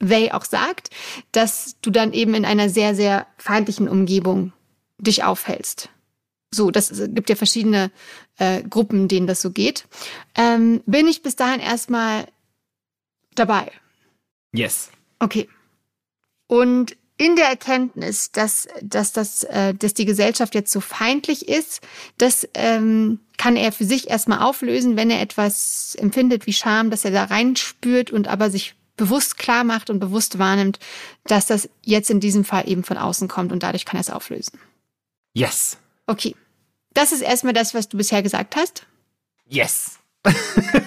Way 0.00 0.30
auch 0.30 0.44
sagt, 0.44 0.90
dass 1.32 1.76
du 1.82 1.90
dann 1.90 2.12
eben 2.12 2.34
in 2.34 2.44
einer 2.44 2.68
sehr, 2.68 2.94
sehr 2.94 3.26
feindlichen 3.36 3.88
Umgebung 3.88 4.52
dich 4.98 5.24
aufhältst. 5.24 5.88
So, 6.50 6.70
das 6.70 6.92
gibt 7.08 7.28
ja 7.28 7.36
verschiedene 7.36 7.90
äh, 8.38 8.62
Gruppen, 8.62 9.08
denen 9.08 9.26
das 9.26 9.42
so 9.42 9.50
geht. 9.50 9.86
Ähm, 10.34 10.82
bin 10.86 11.06
ich 11.06 11.22
bis 11.22 11.36
dahin 11.36 11.60
erstmal 11.60 12.26
dabei? 13.34 13.70
Yes. 14.52 14.90
Okay. 15.18 15.48
Und 16.46 16.96
in 17.18 17.36
der 17.36 17.46
Erkenntnis, 17.46 18.30
dass, 18.30 18.68
dass, 18.80 19.12
das, 19.12 19.42
äh, 19.42 19.74
dass 19.74 19.92
die 19.92 20.04
Gesellschaft 20.04 20.54
jetzt 20.54 20.72
so 20.72 20.80
feindlich 20.80 21.48
ist, 21.48 21.80
das 22.16 22.48
ähm, 22.54 23.20
kann 23.36 23.56
er 23.56 23.72
für 23.72 23.84
sich 23.84 24.08
erstmal 24.08 24.40
auflösen, 24.40 24.96
wenn 24.96 25.10
er 25.10 25.20
etwas 25.20 25.96
empfindet 25.96 26.46
wie 26.46 26.52
Scham, 26.52 26.90
dass 26.90 27.04
er 27.04 27.10
da 27.10 27.24
reinspürt 27.24 28.12
und 28.12 28.28
aber 28.28 28.50
sich 28.50 28.76
bewusst 28.96 29.36
klar 29.36 29.64
macht 29.64 29.90
und 29.90 29.98
bewusst 29.98 30.38
wahrnimmt, 30.38 30.78
dass 31.24 31.46
das 31.46 31.68
jetzt 31.82 32.10
in 32.10 32.20
diesem 32.20 32.44
Fall 32.44 32.68
eben 32.68 32.84
von 32.84 32.96
außen 32.96 33.28
kommt 33.28 33.52
und 33.52 33.62
dadurch 33.62 33.84
kann 33.84 33.98
er 33.98 34.02
es 34.02 34.10
auflösen. 34.10 34.58
Yes. 35.34 35.76
Okay. 36.06 36.36
Das 36.94 37.12
ist 37.12 37.20
erstmal 37.20 37.52
das, 37.52 37.74
was 37.74 37.88
du 37.88 37.96
bisher 37.96 38.22
gesagt 38.22 38.56
hast. 38.56 38.86
Yes. 39.46 39.98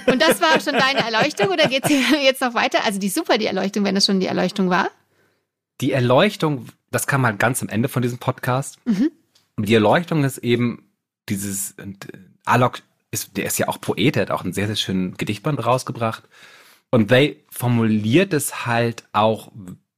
und 0.07 0.21
das 0.21 0.41
war 0.41 0.59
schon 0.59 0.73
deine 0.73 0.99
Erleuchtung 0.99 1.47
oder 1.47 1.67
geht's 1.67 1.89
jetzt 2.21 2.41
noch 2.41 2.53
weiter? 2.53 2.83
Also 2.85 2.99
die 2.99 3.09
super, 3.09 3.37
die 3.37 3.45
Erleuchtung, 3.45 3.83
wenn 3.83 3.95
das 3.95 4.05
schon 4.05 4.19
die 4.19 4.27
Erleuchtung 4.27 4.69
war. 4.69 4.91
Die 5.81 5.91
Erleuchtung, 5.91 6.67
das 6.91 7.07
kam 7.07 7.25
halt 7.25 7.39
ganz 7.39 7.61
am 7.61 7.69
Ende 7.69 7.89
von 7.89 8.01
diesem 8.01 8.19
Podcast. 8.19 8.77
Mhm. 8.85 9.11
Und 9.55 9.67
die 9.67 9.73
Erleuchtung 9.73 10.23
ist 10.23 10.37
eben 10.39 10.89
dieses, 11.29 11.71
äh, 11.71 11.93
Alok 12.45 12.81
ist, 13.11 13.35
der 13.37 13.45
ist 13.45 13.59
ja 13.59 13.67
auch 13.67 13.79
Poet, 13.81 14.15
der 14.15 14.23
hat 14.23 14.31
auch 14.31 14.43
einen 14.43 14.53
sehr, 14.53 14.67
sehr 14.67 14.75
schönen 14.75 15.15
Gedichtband 15.17 15.65
rausgebracht. 15.65 16.23
Und 16.89 17.09
They 17.09 17.43
formuliert 17.49 18.33
es 18.33 18.65
halt 18.65 19.05
auch 19.13 19.51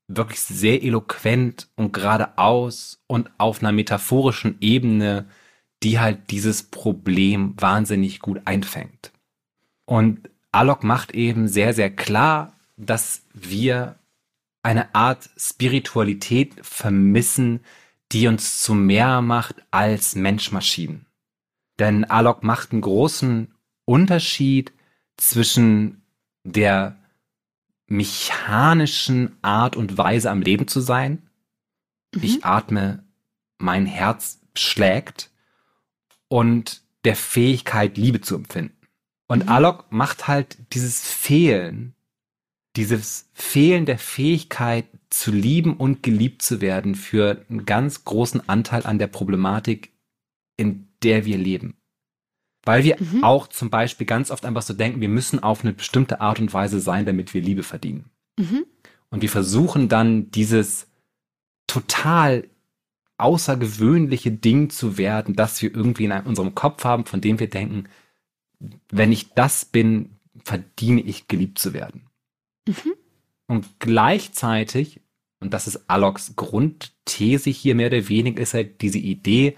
wirklich 0.08 0.42
sehr 0.42 0.84
eloquent 0.84 1.68
und 1.75 1.94
geradeaus 1.94 3.02
und 3.08 3.32
auf 3.38 3.62
einer 3.62 3.72
metaphorischen 3.72 4.58
Ebene, 4.62 5.25
die 5.82 6.00
halt 6.00 6.32
dieses 6.32 6.63
Problem 6.63 7.56
wahnsinnig 7.58 8.20
gut 8.20 8.42
einfängt. 8.46 9.12
Und 9.86 10.30
Alok 10.52 10.84
macht 10.84 11.13
eben 11.13 11.48
sehr, 11.48 11.74
sehr 11.74 11.90
klar, 11.90 12.54
dass 12.78 13.24
wir 13.34 13.96
eine 14.63 14.96
Art 14.96 15.29
Spiritualität 15.38 16.65
vermissen, 16.65 17.60
die 18.12 18.27
uns 18.27 18.62
zu 18.62 18.74
mehr 18.74 19.22
macht 19.22 19.63
als 19.72 20.15
Mensch-Maschinen. 20.15 21.05
Denn 21.79 22.05
Alok 22.05 22.43
macht 22.43 22.72
einen 22.72 22.82
großen 22.82 23.53
Unterschied 23.86 24.72
zwischen 25.17 26.03
der 26.43 26.98
mechanischen 27.88 29.38
Art 29.41 29.75
und 29.75 29.98
Weise 29.98 30.32
am 30.32 30.41
Leben 30.41 30.67
zu 30.67 30.79
sein. 30.79 31.29
Mhm. 32.15 32.24
Ich 32.24 32.46
atme, 32.46 33.03
mein 33.58 33.86
Herz 33.86 34.39
schlägt 34.55 35.32
und 36.27 36.84
der 37.03 37.15
Fähigkeit, 37.15 37.98
Liebe 37.98 38.22
zu 38.22 38.36
empfinden. 38.36 38.77
Und 39.27 39.43
mhm. 39.43 39.50
Alok 39.50 39.91
macht 39.91 40.27
halt 40.27 40.58
dieses 40.74 41.01
Fehlen 41.01 41.96
dieses 42.75 43.30
Fehlen 43.34 43.86
der 43.86 44.00
Fähigkeit 44.00 44.86
zu 45.10 45.32
lieben 45.32 45.77
und 45.77 46.01
geliebt 46.01 46.42
zu 46.42 46.60
werden 46.60 46.96
für 46.96 47.46
einen 47.50 47.65
ganz 47.65 48.03
großen 48.03 48.48
Anteil 48.50 48.86
an 48.86 48.98
der 48.98 49.08
Problematik, 49.08 49.92
in 50.58 50.88
der 51.03 51.25
wir 51.25 51.38
leben. 51.38 51.75
Weil 52.65 52.84
wir 52.84 52.98
mhm. 53.00 53.24
auch 53.24 53.48
zum 53.48 53.70
Beispiel 53.70 54.08
ganz 54.08 54.32
oft 54.32 54.46
einfach 54.46 54.62
so 54.62 54.74
denken, 54.74 55.01
wir 55.01 55.10
müssen 55.10 55.44
auf 55.44 55.63
eine 55.63 55.74
bestimmte 55.74 56.22
Art 56.22 56.39
und 56.39 56.53
Weise 56.53 56.80
sein, 56.80 57.06
damit 57.06 57.34
wir 57.34 57.42
Liebe 57.42 57.63
verdienen. 57.63 58.06
Mhm. 58.39 58.65
Und 59.10 59.22
wir 59.22 59.30
versuchen 59.30 59.89
dann 59.89 60.32
dieses 60.32 60.88
total 61.68 62.48
außergewöhnliche 63.18 64.32
Ding 64.32 64.70
zu 64.70 64.98
werden, 64.98 65.36
das 65.36 65.62
wir 65.62 65.75
irgendwie 65.75 66.06
in 66.06 66.12
unserem 66.12 66.56
Kopf 66.56 66.84
haben, 66.84 67.06
von 67.06 67.22
dem 67.22 67.39
wir 67.39 67.50
denken, 67.50 67.86
wenn 68.89 69.12
ich 69.12 69.34
das 69.34 69.65
bin, 69.65 70.18
verdiene 70.44 71.01
ich 71.01 71.27
geliebt 71.27 71.60
zu 71.60 71.74
werden. 71.74 72.08
Mhm. 72.67 72.93
Und 73.48 73.79
gleichzeitig, 73.79 75.01
und 75.39 75.53
das 75.53 75.67
ist 75.67 75.89
Aloks 75.89 76.36
Grundthese 76.36 77.50
hier 77.50 77.75
mehr 77.75 77.88
oder 77.88 78.08
weniger, 78.08 78.41
ist 78.41 78.53
halt 78.53 78.82
diese 78.82 79.00
Idee, 79.00 79.58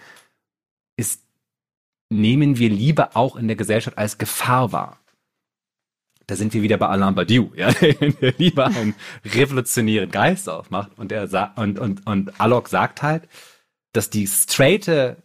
ist, 0.97 1.23
nehmen 2.09 2.57
wir 2.57 2.69
Liebe 2.69 3.15
auch 3.15 3.35
in 3.35 3.47
der 3.47 3.55
Gesellschaft 3.55 3.97
als 3.97 4.17
Gefahr 4.17 4.71
wahr. 4.71 4.99
Da 6.27 6.35
sind 6.35 6.53
wir 6.53 6.63
wieder 6.63 6.77
bei 6.77 6.87
Alain 6.87 7.13
Badiou, 7.13 7.51
ja, 7.55 7.71
der 7.71 8.33
lieber 8.37 8.65
einen 8.65 8.95
revolutionären 9.23 10.09
Geist 10.09 10.49
aufmacht 10.49 10.97
und 10.97 11.11
der 11.11 11.53
und, 11.55 11.77
und, 11.77 12.07
und 12.07 12.39
Alok 12.41 12.67
sagt 12.67 13.03
halt, 13.03 13.27
dass 13.93 14.09
die 14.09 14.27
straighte, 14.27 15.17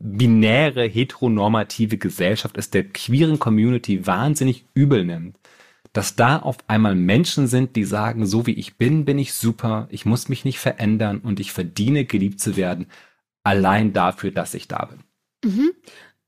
binäre, 0.00 0.88
heteronormative 0.88 1.96
Gesellschaft 1.96 2.56
es 2.56 2.70
der 2.70 2.84
queeren 2.84 3.38
Community 3.38 4.04
wahnsinnig 4.06 4.64
übel 4.74 5.04
nimmt, 5.04 5.36
dass 5.92 6.14
da 6.14 6.38
auf 6.38 6.58
einmal 6.68 6.94
Menschen 6.94 7.48
sind, 7.48 7.74
die 7.76 7.84
sagen, 7.84 8.26
so 8.26 8.46
wie 8.46 8.54
ich 8.54 8.76
bin, 8.76 9.04
bin 9.04 9.18
ich 9.18 9.34
super, 9.34 9.88
ich 9.90 10.06
muss 10.06 10.28
mich 10.28 10.44
nicht 10.44 10.58
verändern 10.58 11.18
und 11.18 11.40
ich 11.40 11.52
verdiene 11.52 12.04
geliebt 12.04 12.40
zu 12.40 12.56
werden, 12.56 12.86
allein 13.42 13.92
dafür, 13.92 14.30
dass 14.30 14.54
ich 14.54 14.68
da 14.68 14.86
bin. 14.86 15.00
Mhm. 15.44 15.72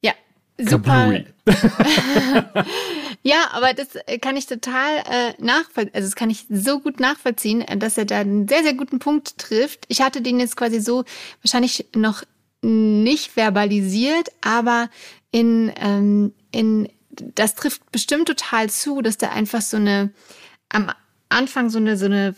Ja, 0.03 0.13
super. 0.59 1.23
ja, 3.23 3.37
aber 3.53 3.73
das 3.75 3.89
kann 4.21 4.37
ich 4.37 4.47
total 4.47 4.97
äh, 4.99 5.35
nachvollziehen. 5.39 5.95
Also 5.95 6.09
das 6.09 6.17
kann 6.17 6.31
ich 6.31 6.47
so 6.51 6.81
gut 6.81 6.99
nachvollziehen, 6.99 7.61
äh, 7.61 7.77
dass 7.77 7.99
er 7.99 8.05
da 8.05 8.19
einen 8.19 8.49
sehr, 8.49 8.65
sehr 8.65 8.75
guten 8.75 8.99
Punkt 8.99 9.39
trifft. 9.39 9.85
Ich 9.89 10.01
hatte 10.01 10.23
den 10.23 10.41
jetzt 10.41 10.57
quasi 10.57 10.81
so 10.81 11.05
wahrscheinlich 11.43 11.87
noch 11.95 12.25
nicht 12.63 13.31
verbalisiert, 13.33 14.31
aber 14.41 14.89
in, 15.31 15.73
ähm, 15.77 16.33
in 16.53 16.89
das 17.13 17.55
trifft 17.55 17.91
bestimmt 17.93 18.27
total 18.27 18.71
zu, 18.71 19.03
dass 19.03 19.19
da 19.19 19.31
einfach 19.31 19.63
so 19.63 19.77
eine 19.77 20.11
am 20.69 20.91
Anfang 21.29 21.71
so 21.71 21.79
eine 21.79 21.97
so 21.97 22.07
eine 22.07 22.35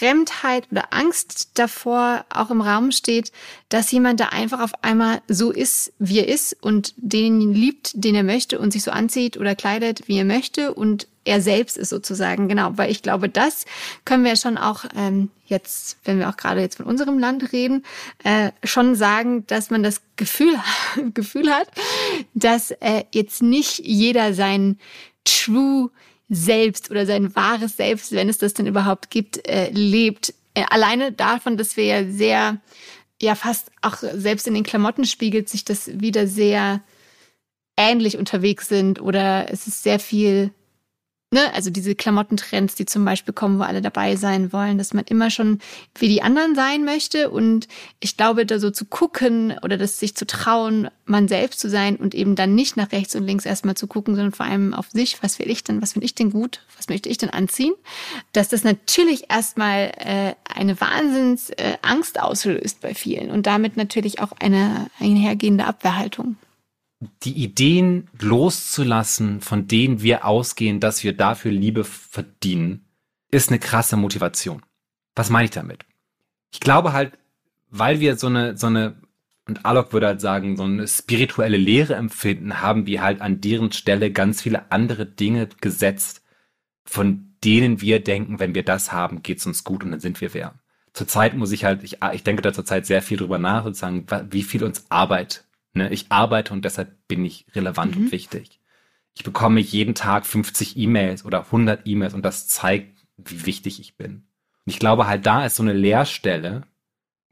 Fremdheit 0.00 0.66
oder 0.70 0.94
Angst 0.94 1.50
davor 1.54 2.24
auch 2.30 2.50
im 2.50 2.62
Raum 2.62 2.90
steht, 2.90 3.32
dass 3.68 3.90
jemand 3.90 4.18
da 4.18 4.28
einfach 4.28 4.60
auf 4.60 4.72
einmal 4.82 5.20
so 5.28 5.50
ist, 5.50 5.92
wie 5.98 6.20
er 6.20 6.28
ist 6.28 6.56
und 6.62 6.94
den 6.96 7.52
liebt, 7.52 7.92
den 8.02 8.14
er 8.14 8.22
möchte 8.22 8.58
und 8.58 8.72
sich 8.72 8.82
so 8.82 8.92
anzieht 8.92 9.36
oder 9.36 9.54
kleidet, 9.54 10.08
wie 10.08 10.16
er 10.16 10.24
möchte 10.24 10.72
und 10.72 11.06
er 11.24 11.42
selbst 11.42 11.76
ist 11.76 11.90
sozusagen. 11.90 12.48
Genau, 12.48 12.72
weil 12.76 12.90
ich 12.90 13.02
glaube, 13.02 13.28
das 13.28 13.66
können 14.06 14.24
wir 14.24 14.36
schon 14.36 14.56
auch 14.56 14.86
ähm, 14.96 15.28
jetzt, 15.44 15.98
wenn 16.04 16.18
wir 16.18 16.30
auch 16.30 16.36
gerade 16.38 16.62
jetzt 16.62 16.78
von 16.78 16.86
unserem 16.86 17.18
Land 17.18 17.52
reden, 17.52 17.84
äh, 18.24 18.52
schon 18.64 18.94
sagen, 18.94 19.46
dass 19.48 19.68
man 19.68 19.82
das 19.82 20.00
Gefühl, 20.16 20.54
Gefühl 21.14 21.50
hat, 21.52 21.68
dass 22.34 22.70
äh, 22.70 23.04
jetzt 23.12 23.42
nicht 23.42 23.78
jeder 23.78 24.34
sein 24.34 24.78
True 25.24 25.90
selbst 26.28 26.90
oder 26.90 27.06
sein 27.06 27.34
wahres 27.34 27.76
Selbst, 27.76 28.12
wenn 28.12 28.28
es 28.28 28.38
das 28.38 28.54
denn 28.54 28.66
überhaupt 28.66 29.10
gibt, 29.10 29.46
äh, 29.48 29.70
lebt. 29.70 30.32
Äh, 30.54 30.64
alleine 30.70 31.12
davon, 31.12 31.56
dass 31.56 31.76
wir 31.76 31.84
ja 31.84 32.04
sehr, 32.04 32.60
ja 33.20 33.34
fast 33.34 33.70
auch 33.82 33.96
selbst 33.96 34.46
in 34.46 34.54
den 34.54 34.62
Klamotten 34.62 35.04
spiegelt 35.04 35.48
sich 35.48 35.64
das 35.64 36.00
wieder 36.00 36.26
sehr 36.26 36.82
ähnlich 37.76 38.16
unterwegs 38.16 38.68
sind 38.68 39.00
oder 39.00 39.52
es 39.52 39.66
ist 39.66 39.82
sehr 39.82 39.98
viel 39.98 40.52
ne, 41.30 41.52
also 41.54 41.70
diese 41.70 41.94
Klamottentrends, 41.94 42.74
die 42.74 42.86
zum 42.86 43.04
Beispiel 43.04 43.32
kommen, 43.32 43.58
wo 43.58 43.62
alle 43.62 43.82
dabei 43.82 44.16
sein 44.16 44.52
wollen, 44.52 44.78
dass 44.78 44.94
man 44.94 45.04
immer 45.04 45.30
schon 45.30 45.60
wie 45.98 46.08
die 46.08 46.22
anderen 46.22 46.54
sein 46.54 46.84
möchte. 46.84 47.30
Und 47.30 47.68
ich 48.00 48.16
glaube, 48.16 48.46
da 48.46 48.58
so 48.58 48.70
zu 48.70 48.84
gucken 48.84 49.56
oder 49.62 49.76
das 49.76 49.98
sich 49.98 50.16
zu 50.16 50.26
trauen, 50.26 50.88
man 51.04 51.28
selbst 51.28 51.60
zu 51.60 51.68
sein 51.68 51.96
und 51.96 52.14
eben 52.14 52.36
dann 52.36 52.54
nicht 52.54 52.76
nach 52.76 52.92
rechts 52.92 53.14
und 53.14 53.24
links 53.24 53.46
erstmal 53.46 53.76
zu 53.76 53.86
gucken, 53.86 54.14
sondern 54.14 54.32
vor 54.32 54.46
allem 54.46 54.74
auf 54.74 54.90
sich, 54.90 55.22
was 55.22 55.38
will 55.38 55.50
ich 55.50 55.64
denn, 55.64 55.82
was 55.82 55.92
finde 55.92 56.06
ich 56.06 56.14
denn 56.14 56.30
gut, 56.30 56.64
was 56.76 56.88
möchte 56.88 57.08
ich 57.08 57.18
denn 57.18 57.30
anziehen, 57.30 57.74
dass 58.32 58.48
das 58.48 58.64
natürlich 58.64 59.30
erstmal 59.30 59.92
äh, 59.98 60.34
eine 60.52 60.80
Wahnsinns 60.80 61.50
äh, 61.50 61.76
auslöst 62.18 62.80
bei 62.80 62.94
vielen 62.94 63.30
und 63.30 63.46
damit 63.46 63.76
natürlich 63.76 64.20
auch 64.20 64.32
eine 64.40 64.88
einhergehende 64.98 65.64
Abwehrhaltung 65.64 66.36
die 67.22 67.32
Ideen 67.32 68.08
loszulassen, 68.20 69.40
von 69.40 69.66
denen 69.66 70.02
wir 70.02 70.24
ausgehen, 70.26 70.80
dass 70.80 71.02
wir 71.02 71.16
dafür 71.16 71.50
Liebe 71.50 71.84
verdienen, 71.84 72.84
ist 73.30 73.48
eine 73.48 73.58
krasse 73.58 73.96
Motivation. 73.96 74.62
Was 75.14 75.30
meine 75.30 75.46
ich 75.46 75.50
damit? 75.50 75.84
Ich 76.52 76.60
glaube 76.60 76.92
halt, 76.92 77.18
weil 77.70 78.00
wir 78.00 78.16
so 78.16 78.26
eine, 78.26 78.56
so 78.56 78.66
eine, 78.66 78.96
und 79.46 79.64
Alok 79.64 79.92
würde 79.92 80.08
halt 80.08 80.20
sagen, 80.20 80.56
so 80.56 80.64
eine 80.64 80.86
spirituelle 80.86 81.56
Lehre 81.56 81.94
empfinden, 81.94 82.60
haben 82.60 82.86
wir 82.86 83.02
halt 83.02 83.20
an 83.20 83.40
deren 83.40 83.72
Stelle 83.72 84.12
ganz 84.12 84.42
viele 84.42 84.70
andere 84.70 85.06
Dinge 85.06 85.48
gesetzt, 85.60 86.22
von 86.84 87.34
denen 87.42 87.80
wir 87.80 88.02
denken, 88.02 88.38
wenn 88.40 88.54
wir 88.54 88.64
das 88.64 88.92
haben, 88.92 89.22
geht's 89.22 89.46
uns 89.46 89.64
gut 89.64 89.84
und 89.84 89.92
dann 89.92 90.00
sind 90.00 90.20
wir 90.20 90.34
wer. 90.34 90.54
Zurzeit 90.92 91.34
muss 91.34 91.52
ich 91.52 91.64
halt, 91.64 91.82
ich, 91.84 91.98
ich 92.12 92.24
denke 92.24 92.42
da 92.42 92.52
zurzeit 92.52 92.84
sehr 92.84 93.00
viel 93.00 93.16
drüber 93.16 93.38
nach 93.38 93.64
und 93.64 93.76
sagen, 93.76 94.06
wie 94.30 94.42
viel 94.42 94.64
uns 94.64 94.86
Arbeit 94.90 95.44
Ne? 95.72 95.92
Ich 95.92 96.06
arbeite 96.10 96.52
und 96.52 96.64
deshalb 96.64 96.96
bin 97.08 97.24
ich 97.24 97.46
relevant 97.54 97.96
mhm. 97.96 98.04
und 98.04 98.12
wichtig. 98.12 98.60
Ich 99.14 99.24
bekomme 99.24 99.60
jeden 99.60 99.94
Tag 99.94 100.26
50 100.26 100.76
E-Mails 100.76 101.24
oder 101.24 101.46
100 101.46 101.86
E-Mails 101.86 102.14
und 102.14 102.24
das 102.24 102.48
zeigt, 102.48 103.06
wie 103.16 103.46
wichtig 103.46 103.80
ich 103.80 103.96
bin. 103.96 104.26
Und 104.66 104.72
ich 104.72 104.78
glaube 104.78 105.06
halt, 105.06 105.26
da 105.26 105.44
ist 105.44 105.56
so 105.56 105.62
eine 105.62 105.72
Leerstelle, 105.72 106.62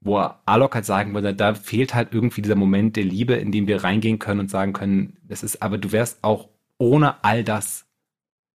wo 0.00 0.18
Alok 0.18 0.74
halt 0.74 0.84
sagen 0.84 1.14
würde, 1.14 1.34
da 1.34 1.54
fehlt 1.54 1.94
halt 1.94 2.12
irgendwie 2.12 2.42
dieser 2.42 2.54
Moment 2.54 2.96
der 2.96 3.04
Liebe, 3.04 3.34
in 3.34 3.52
dem 3.52 3.66
wir 3.66 3.84
reingehen 3.84 4.18
können 4.18 4.40
und 4.40 4.50
sagen 4.50 4.72
können, 4.72 5.16
das 5.22 5.42
ist, 5.42 5.62
aber 5.62 5.78
du 5.78 5.92
wärst 5.92 6.22
auch 6.22 6.48
ohne 6.78 7.22
all 7.24 7.42
das 7.42 7.86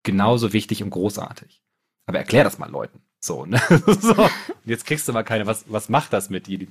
genauso 0.04 0.54
wichtig 0.54 0.84
und 0.84 0.90
großartig. 0.90 1.62
Aber 2.06 2.18
erklär 2.18 2.44
das 2.44 2.60
mal 2.60 2.70
Leuten. 2.70 3.02
So, 3.20 3.46
ne? 3.46 3.62
so. 4.00 4.30
Jetzt 4.66 4.86
kriegst 4.86 5.08
du 5.08 5.14
mal 5.14 5.24
keine, 5.24 5.48
was, 5.48 5.66
was 5.68 5.90
macht 5.90 6.14
das 6.14 6.30
mit 6.30 6.48
dir? 6.48 6.68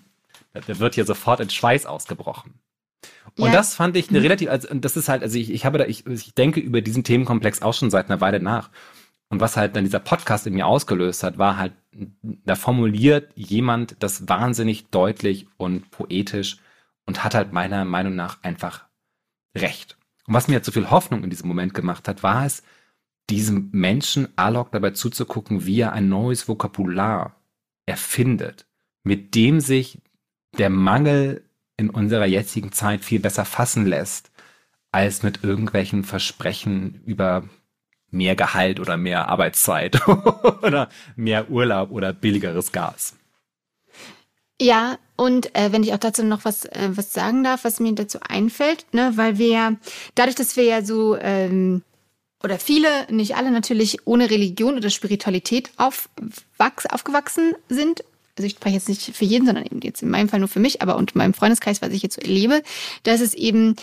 Da 0.53 0.79
wird 0.79 0.94
hier 0.94 1.07
sofort 1.07 1.40
in 1.40 1.48
Schweiß 1.48 1.87
ausgebrochen. 1.87 2.55
Und 3.38 3.46
ja. 3.46 3.52
das 3.52 3.74
fand 3.74 3.96
ich 3.96 4.08
eine 4.08 4.18
mhm. 4.18 4.24
relativ, 4.24 4.50
also 4.50 4.68
das 4.74 4.96
ist 4.96 5.08
halt, 5.08 5.22
also 5.22 5.38
ich, 5.38 5.50
ich 5.50 5.64
habe 5.64 5.78
da, 5.78 5.86
ich, 5.86 6.06
ich 6.06 6.34
denke 6.34 6.60
über 6.60 6.82
diesen 6.82 7.04
Themenkomplex 7.04 7.62
auch 7.62 7.74
schon 7.74 7.90
seit 7.90 8.10
einer 8.10 8.20
Weile 8.20 8.40
nach. 8.40 8.70
Und 9.28 9.40
was 9.40 9.56
halt 9.56 9.74
dann 9.76 9.84
dieser 9.84 10.00
Podcast 10.00 10.46
in 10.46 10.52
mir 10.54 10.66
ausgelöst 10.66 11.22
hat, 11.22 11.38
war 11.38 11.56
halt, 11.56 11.72
da 12.22 12.54
formuliert 12.54 13.32
jemand 13.34 13.96
das 14.00 14.28
wahnsinnig 14.28 14.90
deutlich 14.90 15.46
und 15.56 15.90
poetisch 15.90 16.58
und 17.06 17.24
hat 17.24 17.34
halt 17.34 17.52
meiner 17.52 17.86
Meinung 17.86 18.14
nach 18.14 18.42
einfach 18.42 18.84
recht. 19.56 19.96
Und 20.26 20.34
was 20.34 20.48
mir 20.48 20.54
jetzt 20.54 20.66
so 20.66 20.72
viel 20.72 20.90
Hoffnung 20.90 21.24
in 21.24 21.30
diesem 21.30 21.48
Moment 21.48 21.72
gemacht 21.72 22.08
hat, 22.08 22.22
war 22.22 22.44
es, 22.44 22.62
diesem 23.30 23.70
Menschen 23.72 24.28
Alok 24.36 24.72
dabei 24.72 24.90
zuzugucken, 24.90 25.64
wie 25.64 25.80
er 25.80 25.92
ein 25.92 26.08
neues 26.08 26.48
Vokabular 26.48 27.36
erfindet, 27.86 28.66
mit 29.04 29.34
dem 29.34 29.60
sich 29.60 30.02
der 30.58 30.70
Mangel 30.70 31.44
in 31.83 31.90
unserer 31.90 32.27
jetzigen 32.27 32.71
Zeit 32.71 33.05
viel 33.05 33.18
besser 33.18 33.45
fassen 33.45 33.87
lässt, 33.87 34.31
als 34.92 35.25
mit 35.25 35.42
irgendwelchen 35.42 36.05
Versprechen 36.05 37.03
über 37.05 37.42
mehr 38.11 38.37
Gehalt 38.37 38.79
oder 38.79 38.97
mehr 38.97 39.29
Arbeitszeit 39.29 40.07
oder 40.62 40.88
mehr 41.16 41.51
Urlaub 41.51 41.90
oder 41.90 42.12
billigeres 42.12 42.71
Gas. 42.71 43.14
Ja, 44.61 44.99
und 45.16 45.57
äh, 45.57 45.73
wenn 45.73 45.83
ich 45.83 45.92
auch 45.92 45.99
dazu 45.99 46.23
noch 46.23 46.45
was, 46.45 46.66
äh, 46.66 46.90
was 46.90 47.12
sagen 47.12 47.42
darf, 47.42 47.64
was 47.64 47.81
mir 47.81 47.95
dazu 47.95 48.18
einfällt, 48.21 48.87
ne, 48.92 49.12
weil 49.16 49.38
wir, 49.38 49.77
dadurch, 50.14 50.37
dass 50.37 50.57
wir 50.57 50.64
ja 50.64 50.85
so, 50.85 51.16
ähm, 51.16 51.83
oder 52.45 52.61
viele, 52.61 52.88
nicht 53.11 53.35
alle 53.35 53.51
natürlich, 53.51 54.07
ohne 54.07 54.31
Religion 54.31 54.77
oder 54.77 54.90
Spiritualität 54.90 55.71
aufwachs, 55.79 56.87
aufgewachsen 56.87 57.55
sind 57.68 58.05
also 58.37 58.47
ich 58.47 58.53
spreche 58.53 58.77
jetzt 58.77 58.88
nicht 58.88 59.03
für 59.03 59.25
jeden, 59.25 59.47
sondern 59.47 59.64
eben 59.64 59.81
jetzt 59.83 60.03
in 60.03 60.11
meinem 60.11 60.29
Fall 60.29 60.40
nur 60.40 60.49
für 60.49 60.61
mich, 60.61 60.81
aber 60.81 60.97
unter 60.97 61.18
meinem 61.18 61.35
Freundeskreis, 61.35 61.83
was 61.83 61.90
ich 61.90 62.03
jetzt 62.03 62.14
so 62.14 62.23
erlebe, 62.23 62.62
dass 63.03 63.21
es 63.21 63.35
eben 63.35 63.77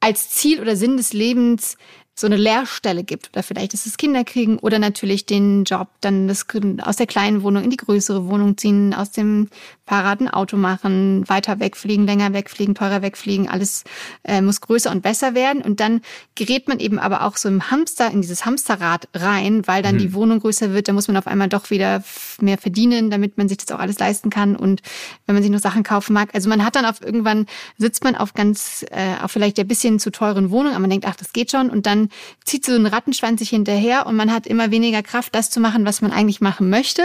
als 0.00 0.28
Ziel 0.28 0.60
oder 0.60 0.76
Sinn 0.76 0.98
des 0.98 1.14
Lebens 1.14 1.78
so 2.16 2.26
eine 2.28 2.36
Lehrstelle 2.36 3.02
gibt 3.02 3.30
oder 3.32 3.42
vielleicht 3.42 3.74
ist 3.74 3.86
es 3.86 3.96
Kinder 3.96 4.22
kriegen 4.22 4.58
oder 4.58 4.78
natürlich 4.78 5.26
den 5.26 5.64
Job, 5.64 5.88
dann 6.00 6.28
das 6.28 6.46
aus 6.82 6.96
der 6.96 7.06
kleinen 7.06 7.42
Wohnung 7.42 7.64
in 7.64 7.70
die 7.70 7.76
größere 7.76 8.28
Wohnung 8.28 8.56
ziehen, 8.56 8.94
aus 8.94 9.10
dem 9.10 9.48
Fahrrad 9.86 10.20
ein 10.20 10.28
Auto 10.28 10.56
machen, 10.56 11.28
weiter 11.28 11.58
wegfliegen, 11.58 12.06
länger 12.06 12.32
wegfliegen, 12.32 12.74
teurer 12.74 13.02
wegfliegen, 13.02 13.48
alles 13.48 13.84
äh, 14.22 14.40
muss 14.40 14.60
größer 14.60 14.90
und 14.90 15.02
besser 15.02 15.34
werden. 15.34 15.60
Und 15.60 15.80
dann 15.80 16.00
gerät 16.36 16.68
man 16.68 16.78
eben 16.78 16.98
aber 16.98 17.22
auch 17.22 17.36
so 17.36 17.48
im 17.48 17.70
Hamster 17.70 18.10
in 18.10 18.22
dieses 18.22 18.46
Hamsterrad 18.46 19.08
rein, 19.12 19.66
weil 19.66 19.82
dann 19.82 19.96
hm. 19.96 19.98
die 19.98 20.14
Wohnung 20.14 20.40
größer 20.40 20.72
wird, 20.72 20.88
da 20.88 20.92
muss 20.92 21.08
man 21.08 21.16
auf 21.16 21.26
einmal 21.26 21.48
doch 21.48 21.70
wieder 21.70 22.02
mehr 22.40 22.58
verdienen, 22.58 23.10
damit 23.10 23.36
man 23.36 23.48
sich 23.48 23.58
das 23.58 23.72
auch 23.72 23.80
alles 23.80 23.98
leisten 23.98 24.30
kann. 24.30 24.54
Und 24.56 24.82
wenn 25.26 25.34
man 25.34 25.42
sich 25.42 25.52
noch 25.52 25.60
Sachen 25.60 25.82
kaufen 25.82 26.12
mag, 26.12 26.30
also 26.32 26.48
man 26.48 26.64
hat 26.64 26.76
dann 26.76 26.86
auf 26.86 27.02
irgendwann 27.02 27.46
sitzt 27.76 28.04
man 28.04 28.14
auf 28.14 28.34
ganz 28.34 28.86
äh, 28.90 29.20
auf 29.20 29.32
vielleicht 29.32 29.58
ein 29.58 29.68
bisschen 29.68 29.98
zu 29.98 30.10
teuren 30.10 30.50
Wohnungen, 30.50 30.74
aber 30.74 30.82
man 30.82 30.90
denkt, 30.90 31.06
ach, 31.06 31.16
das 31.16 31.32
geht 31.32 31.50
schon. 31.50 31.68
Und 31.70 31.86
dann 31.86 32.03
zieht 32.44 32.64
so 32.64 32.72
einen 32.72 32.86
Rattenschwanz 32.86 33.40
sich 33.40 33.50
hinterher 33.50 34.06
und 34.06 34.16
man 34.16 34.32
hat 34.32 34.46
immer 34.46 34.70
weniger 34.70 35.02
Kraft, 35.02 35.34
das 35.34 35.50
zu 35.50 35.60
machen, 35.60 35.84
was 35.84 36.02
man 36.02 36.12
eigentlich 36.12 36.40
machen 36.40 36.70
möchte. 36.70 37.02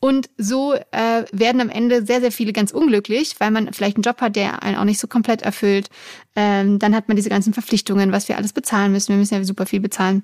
Und 0.00 0.30
so 0.36 0.74
äh, 0.74 1.24
werden 1.32 1.60
am 1.60 1.70
Ende 1.70 2.04
sehr, 2.06 2.20
sehr 2.20 2.32
viele 2.32 2.52
ganz 2.52 2.72
unglücklich, 2.72 3.36
weil 3.38 3.50
man 3.50 3.72
vielleicht 3.72 3.96
einen 3.96 4.02
Job 4.02 4.20
hat, 4.20 4.36
der 4.36 4.62
einen 4.62 4.76
auch 4.76 4.84
nicht 4.84 5.00
so 5.00 5.08
komplett 5.08 5.42
erfüllt. 5.42 5.88
Ähm, 6.36 6.78
dann 6.78 6.94
hat 6.94 7.08
man 7.08 7.16
diese 7.16 7.30
ganzen 7.30 7.52
Verpflichtungen, 7.52 8.12
was 8.12 8.28
wir 8.28 8.36
alles 8.36 8.52
bezahlen 8.52 8.92
müssen. 8.92 9.10
Wir 9.10 9.16
müssen 9.16 9.34
ja 9.34 9.44
super 9.44 9.66
viel 9.66 9.80
bezahlen. 9.80 10.22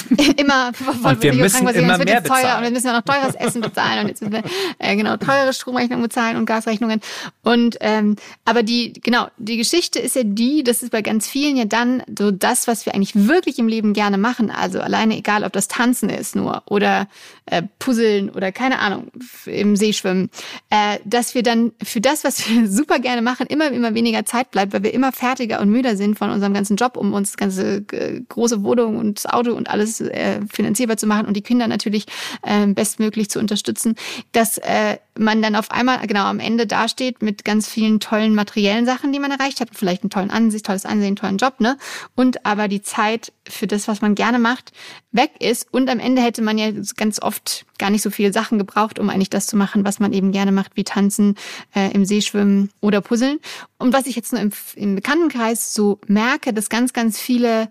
immer 0.36 0.72
und 1.04 1.22
wir 1.22 1.34
müssen 1.34 1.68
immer 1.68 1.98
mehr 1.98 2.22
teuer 2.22 2.40
bezahlen. 2.40 2.56
und 2.56 2.62
wir 2.64 2.70
müssen 2.70 2.86
ja 2.86 2.92
noch 2.94 3.02
teures 3.02 3.34
Essen 3.34 3.60
bezahlen 3.60 4.00
und 4.00 4.08
jetzt 4.08 4.22
müssen 4.22 4.32
wir 4.32 4.42
äh, 4.78 4.96
genau 4.96 5.16
teure 5.16 5.52
Stromrechnungen 5.52 6.02
bezahlen 6.02 6.36
und 6.36 6.46
Gasrechnungen 6.46 7.00
und 7.42 7.76
ähm, 7.80 8.16
aber 8.44 8.62
die 8.62 8.92
genau 8.92 9.28
die 9.38 9.56
Geschichte 9.56 9.98
ist 9.98 10.16
ja 10.16 10.22
die 10.24 10.64
das 10.64 10.82
ist 10.82 10.90
bei 10.90 11.02
ganz 11.02 11.28
vielen 11.28 11.56
ja 11.56 11.64
dann 11.64 12.02
so 12.18 12.30
das 12.30 12.66
was 12.66 12.86
wir 12.86 12.94
eigentlich 12.94 13.14
wirklich 13.14 13.58
im 13.58 13.68
Leben 13.68 13.92
gerne 13.92 14.18
machen 14.18 14.50
also 14.50 14.80
alleine 14.80 15.16
egal 15.16 15.44
ob 15.44 15.52
das 15.52 15.68
Tanzen 15.68 16.08
ist 16.08 16.34
nur 16.34 16.62
oder 16.66 17.06
äh, 17.46 17.62
Puzzeln 17.78 18.30
oder 18.30 18.50
keine 18.50 18.78
Ahnung 18.80 19.12
im 19.46 19.76
See 19.76 19.92
schwimmen 19.92 20.30
äh, 20.70 20.98
dass 21.04 21.34
wir 21.34 21.42
dann 21.42 21.72
für 21.82 22.00
das 22.00 22.24
was 22.24 22.48
wir 22.48 22.68
super 22.70 22.98
gerne 22.98 23.22
machen 23.22 23.46
immer 23.46 23.70
immer 23.70 23.94
weniger 23.94 24.24
Zeit 24.24 24.50
bleibt 24.50 24.72
weil 24.72 24.82
wir 24.82 24.94
immer 24.94 25.12
fertiger 25.12 25.60
und 25.60 25.70
müder 25.70 25.96
sind 25.96 26.18
von 26.18 26.30
unserem 26.30 26.54
ganzen 26.54 26.76
Job 26.76 26.96
um 26.96 27.12
uns 27.12 27.36
ganze 27.36 27.84
äh, 27.92 28.20
große 28.28 28.64
Wohnung 28.64 28.96
und 28.96 29.18
das 29.18 29.26
Auto 29.26 29.51
und 29.54 29.68
alles 29.68 30.00
äh, 30.00 30.40
finanzierbar 30.52 30.96
zu 30.96 31.06
machen 31.06 31.26
und 31.26 31.34
die 31.34 31.42
Kinder 31.42 31.68
natürlich 31.68 32.06
äh, 32.42 32.66
bestmöglich 32.66 33.30
zu 33.30 33.38
unterstützen, 33.38 33.94
dass 34.32 34.58
äh, 34.58 34.98
man 35.18 35.42
dann 35.42 35.56
auf 35.56 35.70
einmal 35.70 36.06
genau 36.06 36.24
am 36.24 36.40
Ende 36.40 36.66
dasteht 36.66 37.22
mit 37.22 37.44
ganz 37.44 37.68
vielen 37.68 38.00
tollen 38.00 38.34
materiellen 38.34 38.86
Sachen, 38.86 39.12
die 39.12 39.18
man 39.18 39.30
erreicht 39.30 39.60
hat, 39.60 39.68
vielleicht 39.72 40.02
einen 40.02 40.10
tollen 40.10 40.30
Ansicht, 40.30 40.64
tolles 40.64 40.86
Ansehen, 40.86 41.16
tollen 41.16 41.36
Job, 41.36 41.60
ne? 41.60 41.76
Und 42.14 42.46
aber 42.46 42.68
die 42.68 42.82
Zeit 42.82 43.32
für 43.48 43.66
das, 43.66 43.88
was 43.88 44.00
man 44.00 44.14
gerne 44.14 44.38
macht, 44.38 44.72
weg 45.10 45.32
ist 45.40 45.66
und 45.70 45.90
am 45.90 45.98
Ende 45.98 46.22
hätte 46.22 46.42
man 46.42 46.56
ja 46.56 46.70
ganz 46.96 47.20
oft 47.20 47.66
gar 47.78 47.90
nicht 47.90 48.02
so 48.02 48.10
viele 48.10 48.32
Sachen 48.32 48.58
gebraucht, 48.58 48.98
um 48.98 49.10
eigentlich 49.10 49.30
das 49.30 49.46
zu 49.46 49.56
machen, 49.56 49.84
was 49.84 49.98
man 49.98 50.12
eben 50.12 50.32
gerne 50.32 50.52
macht, 50.52 50.76
wie 50.76 50.84
tanzen, 50.84 51.36
äh, 51.74 51.90
im 51.92 52.04
See 52.04 52.22
schwimmen 52.22 52.70
oder 52.80 53.00
puzzeln. 53.00 53.38
Und 53.78 53.92
was 53.92 54.06
ich 54.06 54.16
jetzt 54.16 54.32
nur 54.32 54.40
im, 54.40 54.52
im 54.76 54.94
Bekanntenkreis 54.94 55.74
so 55.74 55.98
merke, 56.06 56.52
dass 56.52 56.70
ganz, 56.70 56.92
ganz 56.92 57.18
viele 57.18 57.70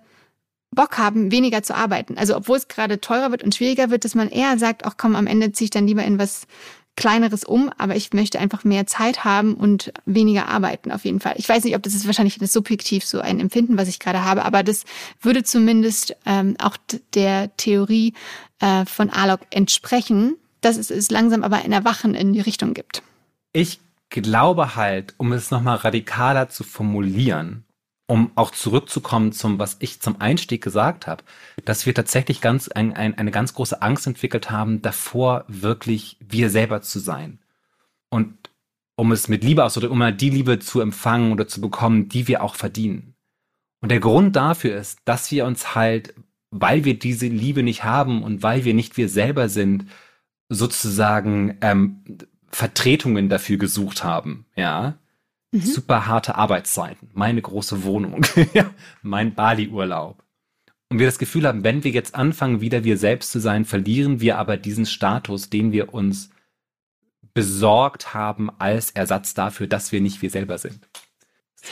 Bock 0.74 0.98
haben, 0.98 1.32
weniger 1.32 1.64
zu 1.64 1.76
arbeiten. 1.76 2.18
Also 2.18 2.36
obwohl 2.36 2.58
es 2.58 2.68
gerade 2.68 3.02
teurer 3.02 3.32
wird 3.32 3.44
und 3.44 3.54
schwieriger 3.54 3.90
wird, 3.90 4.06
dass 4.06 4.16
man 4.16 4.30
eher 4.30 4.58
sagt, 4.58 4.86
ach 4.86 4.96
komm, 4.98 5.16
am 5.16 5.28
Ende 5.28 5.52
ziehe 5.52 5.66
ich 5.66 5.72
dann 5.72 5.88
lieber 5.88 6.04
in 6.04 6.18
was 6.18 6.48
Kleineres 6.96 7.44
um, 7.44 7.72
aber 7.78 7.96
ich 7.96 8.14
möchte 8.14 8.40
einfach 8.40 8.64
mehr 8.64 8.86
Zeit 8.86 9.24
haben 9.24 9.54
und 9.56 9.94
weniger 10.06 10.48
arbeiten 10.48 10.92
auf 10.92 11.06
jeden 11.06 11.20
Fall. 11.20 11.36
Ich 11.38 11.48
weiß 11.48 11.64
nicht, 11.64 11.76
ob 11.76 11.84
das 11.84 11.96
ist 11.96 12.06
wahrscheinlich 12.06 12.38
das 12.38 12.52
subjektiv 12.52 13.06
so 13.06 13.22
ein 13.22 13.40
Empfinden, 13.40 13.78
was 13.78 13.88
ich 13.88 14.00
gerade 14.00 14.24
habe, 14.24 14.44
aber 14.44 14.62
das 14.62 14.84
würde 15.22 15.44
zumindest 15.44 16.16
ähm, 16.26 16.56
auch 16.60 16.78
der 17.14 17.56
Theorie 17.58 18.14
äh, 18.60 18.86
von 18.86 19.10
Alok 19.10 19.42
entsprechen, 19.52 20.36
dass 20.60 20.78
es, 20.78 20.92
es 20.92 21.10
langsam 21.10 21.44
aber 21.44 21.58
ein 21.58 21.72
Erwachen 21.72 22.14
in 22.14 22.34
die 22.34 22.42
Richtung 22.42 22.74
gibt. 22.74 23.04
Ich 23.54 23.80
glaube 24.10 24.76
halt, 24.76 25.16
um 25.18 25.32
es 25.32 25.50
nochmal 25.50 25.78
radikaler 25.78 26.50
zu 26.50 26.64
formulieren, 26.64 27.64
um 28.12 28.30
auch 28.36 28.52
zurückzukommen 28.52 29.32
zum, 29.32 29.58
was 29.58 29.78
ich 29.80 30.02
zum 30.02 30.20
Einstieg 30.20 30.62
gesagt 30.62 31.08
habe, 31.08 31.24
dass 31.64 31.86
wir 31.86 31.96
tatsächlich 31.96 32.42
ganz 32.42 32.68
ein, 32.68 32.94
ein, 32.94 33.18
eine 33.18 33.32
ganz 33.32 33.54
große 33.54 33.82
Angst 33.82 34.06
entwickelt 34.06 34.52
haben, 34.52 34.82
davor 34.82 35.46
wirklich 35.48 36.18
wir 36.20 36.50
selber 36.50 36.82
zu 36.82 37.00
sein. 37.00 37.40
Und 38.10 38.34
um 38.98 39.14
es 39.14 39.30
mit 39.30 39.46
Liebe 39.46 39.64
auszudrücken, 39.64 39.94
um 39.94 40.00
mal 40.00 40.14
die 40.14 40.30
Liebe 40.30 40.60
zu 40.60 40.82
empfangen 40.82 41.32
oder 41.32 41.48
zu 41.48 41.62
bekommen, 41.62 42.10
die 42.10 42.28
wir 42.28 42.44
auch 42.44 42.56
verdienen. 42.56 43.16
Und 43.80 43.94
der 43.94 44.02
Grund 44.02 44.36
dafür 44.36 44.76
ist, 44.76 45.00
dass 45.06 45.32
wir 45.32 45.46
uns 45.46 45.74
halt, 45.74 46.14
weil 46.50 46.84
wir 46.84 47.00
diese 47.00 47.28
Liebe 47.28 47.64
nicht 47.64 47.86
haben 47.86 48.24
und 48.24 48.44
weil 48.44 48.66
wir 48.66 48.74
nicht 48.74 48.98
wir 48.98 49.08
selber 49.08 49.48
sind, 49.48 49.86
sozusagen 50.50 51.58
ähm, 51.62 52.04
Vertretungen 52.50 53.30
dafür 53.30 53.56
gesucht 53.56 54.04
haben, 54.04 54.48
ja, 54.58 54.98
Mhm. 55.52 55.62
Super 55.62 56.08
harte 56.08 56.36
Arbeitszeiten, 56.36 57.10
meine 57.14 57.42
große 57.42 57.84
Wohnung, 57.84 58.26
mein 59.02 59.36
Bali-Urlaub. 59.36 60.24
Und 60.90 61.00
wir 61.00 61.06
das 61.06 61.20
Gefühl 61.20 61.48
haben, 61.48 61.64
wenn 61.64 61.84
wir 61.84 61.92
jetzt 61.92 62.16
anfangen, 62.16 62.62
wieder 62.62 62.84
wir 62.84 62.98
selbst 62.98 63.32
zu 63.32 63.40
sein, 63.40 63.66
verlieren 63.66 64.20
wir 64.20 64.38
aber 64.38 64.58
diesen 64.58 64.86
Status, 64.86 65.50
den 65.50 65.72
wir 65.72 65.94
uns 65.94 66.30
besorgt 67.34 68.14
haben 68.14 68.50
als 68.60 68.92
Ersatz 68.92 69.34
dafür, 69.34 69.68
dass 69.68 69.92
wir 69.92 70.02
nicht 70.02 70.22
wir 70.22 70.30
selber 70.30 70.58
sind. 70.58 70.88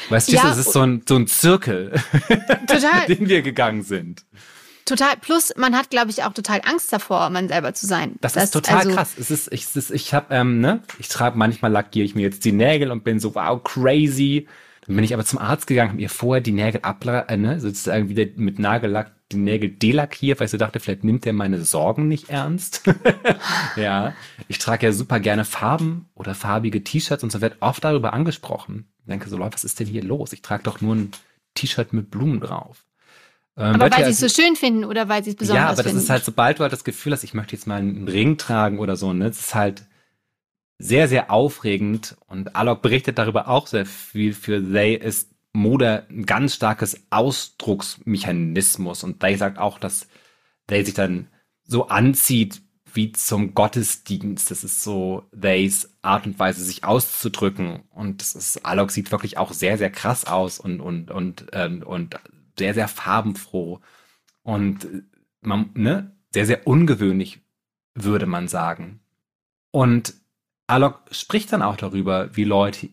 Weißt 0.09 0.29
du, 0.29 0.33
ja, 0.33 0.51
es 0.51 0.57
ist 0.57 0.71
so 0.71 0.81
ein, 0.81 1.03
so 1.07 1.15
ein 1.15 1.27
Zirkel, 1.27 1.91
den 3.07 3.27
wir 3.27 3.41
gegangen 3.41 3.81
sind. 3.81 4.25
Total. 4.89 5.17
Plus, 5.17 5.53
man 5.55 5.75
hat, 5.75 5.91
glaube 5.91 6.09
ich, 6.09 6.23
auch 6.23 6.33
total 6.33 6.61
Angst 6.65 6.91
davor, 6.91 7.29
man 7.29 7.47
selber 7.47 7.75
zu 7.75 7.85
sein. 7.85 8.15
Das, 8.21 8.33
das 8.33 8.45
ist 8.45 8.51
total 8.51 8.77
also 8.77 8.91
krass. 8.91 9.13
Es 9.19 9.29
ist, 9.29 9.53
ich, 9.53 9.67
es 9.75 9.91
ich 9.91 10.15
habe, 10.15 10.33
ähm, 10.33 10.61
ne, 10.61 10.81
ich 10.97 11.09
trage 11.09 11.37
manchmal 11.37 11.71
lackiere 11.71 12.05
ich 12.05 12.15
mir 12.15 12.21
jetzt 12.21 12.43
die 12.43 12.51
Nägel 12.51 12.89
und 12.89 13.03
bin 13.03 13.19
so 13.19 13.35
wow 13.35 13.63
crazy. 13.63 14.47
Dann 14.87 14.95
bin 14.95 15.05
ich 15.05 15.13
aber 15.13 15.23
zum 15.23 15.37
Arzt 15.37 15.67
gegangen, 15.67 15.89
habe 15.89 16.01
mir 16.01 16.09
vorher 16.09 16.41
die 16.41 16.53
Nägel 16.53 16.81
ab, 16.81 17.05
äh, 17.05 17.37
ne, 17.37 17.59
sozusagen 17.59 18.09
wieder 18.09 18.25
mit 18.37 18.57
Nagellack 18.57 19.11
die 19.31 19.37
Nägel 19.37 19.69
delackiert, 19.69 20.39
weil 20.39 20.45
ich 20.45 20.51
so 20.51 20.57
dachte, 20.57 20.79
vielleicht 20.79 21.03
nimmt 21.03 21.23
er 21.27 21.33
meine 21.33 21.63
Sorgen 21.63 22.07
nicht 22.07 22.31
ernst. 22.31 22.81
ja, 23.75 24.15
ich 24.47 24.57
trage 24.57 24.87
ja 24.87 24.91
super 24.91 25.19
gerne 25.19 25.45
Farben 25.45 26.09
oder 26.15 26.33
farbige 26.33 26.83
T-Shirts 26.83 27.23
und 27.23 27.31
so 27.31 27.41
wird 27.41 27.57
oft 27.59 27.83
darüber 27.83 28.13
angesprochen. 28.13 28.87
Ich 29.01 29.05
denke 29.05 29.29
so, 29.29 29.37
Leute, 29.37 29.53
was 29.53 29.63
ist 29.63 29.79
denn 29.79 29.85
hier 29.85 30.03
los? 30.03 30.33
Ich 30.33 30.41
trage 30.41 30.63
doch 30.63 30.81
nur 30.81 30.95
ein 30.95 31.11
T-Shirt 31.53 31.93
mit 31.93 32.09
Blumen 32.09 32.39
drauf. 32.39 32.87
Ähm, 33.59 33.75
aber 33.75 33.91
weil 33.91 34.05
sie 34.05 34.11
es 34.11 34.33
so 34.33 34.41
schön 34.41 34.55
finden 34.55 34.85
oder 34.85 35.09
weil 35.09 35.21
sie 35.23 35.31
es 35.31 35.35
besonders 35.35 35.57
finden? 35.57 35.65
Ja, 35.65 35.71
aber 35.71 35.83
das 35.83 35.91
finden. 35.91 36.03
ist 36.03 36.09
halt, 36.09 36.23
sobald 36.23 36.57
du 36.59 36.63
halt 36.63 36.71
das 36.71 36.85
Gefühl 36.85 37.11
hast, 37.11 37.25
ich 37.25 37.33
möchte 37.33 37.55
jetzt 37.55 37.67
mal 37.67 37.75
einen 37.75 38.07
Ring 38.07 38.37
tragen 38.37 38.79
oder 38.79 38.95
so, 38.95 39.11
ne, 39.11 39.25
das 39.25 39.39
ist 39.39 39.55
halt 39.55 39.83
sehr, 40.77 41.09
sehr 41.09 41.29
aufregend 41.29 42.15
und 42.27 42.55
Alok 42.55 42.81
berichtet 42.81 43.17
darüber 43.17 43.49
auch 43.49 43.67
sehr 43.67 43.85
viel. 43.85 44.33
Für 44.33 44.63
They 44.63 44.95
ist 44.95 45.31
Mode 45.51 46.05
ein 46.09 46.25
ganz 46.25 46.55
starkes 46.55 47.01
Ausdrucksmechanismus 47.09 49.03
und 49.03 49.19
They 49.19 49.35
sagt 49.35 49.57
auch, 49.57 49.77
dass 49.77 50.07
They 50.67 50.85
sich 50.85 50.93
dann 50.93 51.27
so 51.65 51.89
anzieht 51.89 52.61
wie 52.93 53.11
zum 53.11 53.53
Gottesdienst. 53.53 54.51
Das 54.51 54.63
ist 54.63 54.81
so 54.81 55.23
Theys 55.39 55.89
Art 56.01 56.25
und 56.25 56.39
Weise, 56.39 56.63
sich 56.63 56.85
auszudrücken. 56.85 57.81
Und 57.89 58.21
das 58.21 58.35
ist, 58.35 58.65
Alok 58.65 58.91
sieht 58.91 59.11
wirklich 59.11 59.37
auch 59.37 59.51
sehr, 59.51 59.77
sehr 59.77 59.91
krass 59.91 60.25
aus 60.25 60.59
und, 60.59 60.79
und, 60.79 61.11
und, 61.11 61.47
ähm, 61.51 61.83
und 61.83 62.19
sehr, 62.59 62.75
sehr 62.75 62.87
farbenfroh 62.87 63.79
und 64.43 64.87
man, 65.41 65.71
ne, 65.73 66.15
sehr, 66.31 66.45
sehr 66.45 66.67
ungewöhnlich, 66.67 67.41
würde 67.95 68.27
man 68.27 68.47
sagen. 68.47 68.99
Und 69.71 70.13
Alok 70.67 71.01
spricht 71.11 71.51
dann 71.51 71.63
auch 71.63 71.77
darüber, 71.77 72.35
wie 72.35 72.43
Leute 72.43 72.89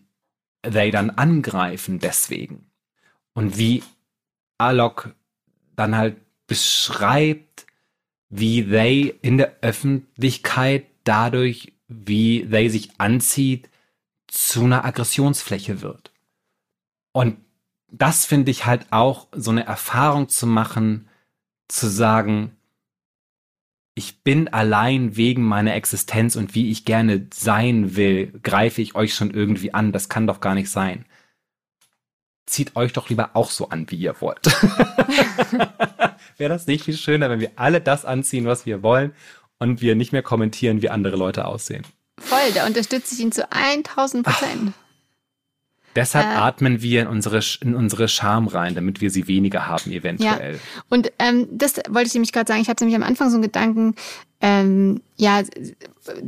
they 0.63 0.91
dann 0.91 1.11
angreifen 1.11 1.99
deswegen. 1.99 2.71
Und 3.33 3.57
wie 3.57 3.83
Alok 4.57 5.13
dann 5.75 5.95
halt 5.95 6.17
beschreibt, 6.47 7.67
wie 8.29 8.63
they 8.63 9.15
in 9.21 9.37
der 9.37 9.57
Öffentlichkeit 9.61 10.87
dadurch, 11.03 11.73
wie 11.87 12.47
they 12.49 12.69
sich 12.69 12.99
anzieht, 12.99 13.69
zu 14.27 14.63
einer 14.63 14.83
Aggressionsfläche 14.83 15.81
wird. 15.81 16.11
Und 17.13 17.37
das 17.89 18.25
finde 18.25 18.51
ich 18.51 18.65
halt 18.65 18.87
auch 18.91 19.27
so 19.31 19.51
eine 19.51 19.65
Erfahrung 19.65 20.29
zu 20.29 20.47
machen, 20.47 21.07
zu 21.67 21.87
sagen, 21.87 22.57
ich 23.95 24.21
bin 24.21 24.47
allein 24.49 25.15
wegen 25.15 25.43
meiner 25.43 25.73
Existenz 25.73 26.35
und 26.35 26.53
wie 26.53 26.69
ich 26.69 26.85
gerne 26.85 27.27
sein 27.33 27.95
will, 27.95 28.31
greife 28.43 28.81
ich 28.81 28.93
euch 28.93 29.15
schon 29.15 29.31
irgendwie 29.31 29.73
an. 29.73 29.91
Das 29.91 30.07
kann 30.07 30.27
doch 30.27 30.39
gar 30.39 30.53
nicht 30.53 30.69
sein. 30.69 31.05
Zieht 32.45 32.75
euch 32.75 32.93
doch 32.93 33.09
lieber 33.09 33.31
auch 33.33 33.49
so 33.49 33.69
an, 33.69 33.89
wie 33.89 33.95
ihr 33.95 34.21
wollt. 34.21 34.45
Wäre 36.37 36.49
das 36.49 36.67
nicht 36.67 36.85
viel 36.85 36.95
schöner, 36.95 37.29
wenn 37.29 37.39
wir 37.39 37.53
alle 37.55 37.81
das 37.81 38.05
anziehen, 38.05 38.45
was 38.45 38.67
wir 38.67 38.83
wollen 38.83 39.13
und 39.57 39.81
wir 39.81 39.95
nicht 39.95 40.11
mehr 40.11 40.21
kommentieren, 40.21 40.83
wie 40.83 40.89
andere 40.89 41.17
Leute 41.17 41.45
aussehen? 41.45 41.83
Voll, 42.19 42.51
da 42.53 42.67
unterstütze 42.67 43.15
ich 43.15 43.21
ihn 43.21 43.31
zu 43.31 43.51
1000 43.51 44.25
Prozent. 44.25 44.73
Deshalb 45.97 46.27
äh, 46.27 46.35
atmen 46.35 46.83
wir 46.83 47.01
in 47.01 47.07
unsere, 47.07 47.41
in 47.61 47.73
unsere 47.73 48.07
Scham 48.07 48.47
rein, 48.47 48.75
damit 48.75 49.01
wir 49.01 49.09
sie 49.09 49.27
weniger 49.27 49.65
haben, 49.65 49.91
eventuell. 49.91 50.53
Ja. 50.53 50.59
Und 50.89 51.11
ähm, 51.17 51.47
das 51.51 51.77
wollte 51.89 52.07
ich 52.07 52.13
nämlich 52.13 52.31
gerade 52.31 52.47
sagen. 52.47 52.61
Ich 52.61 52.69
hatte 52.69 52.83
nämlich 52.83 53.01
am 53.01 53.07
Anfang 53.07 53.31
so 53.31 53.37
einen 53.37 53.41
Gedanken, 53.41 53.95
ähm, 54.39 55.01
ja, 55.15 55.41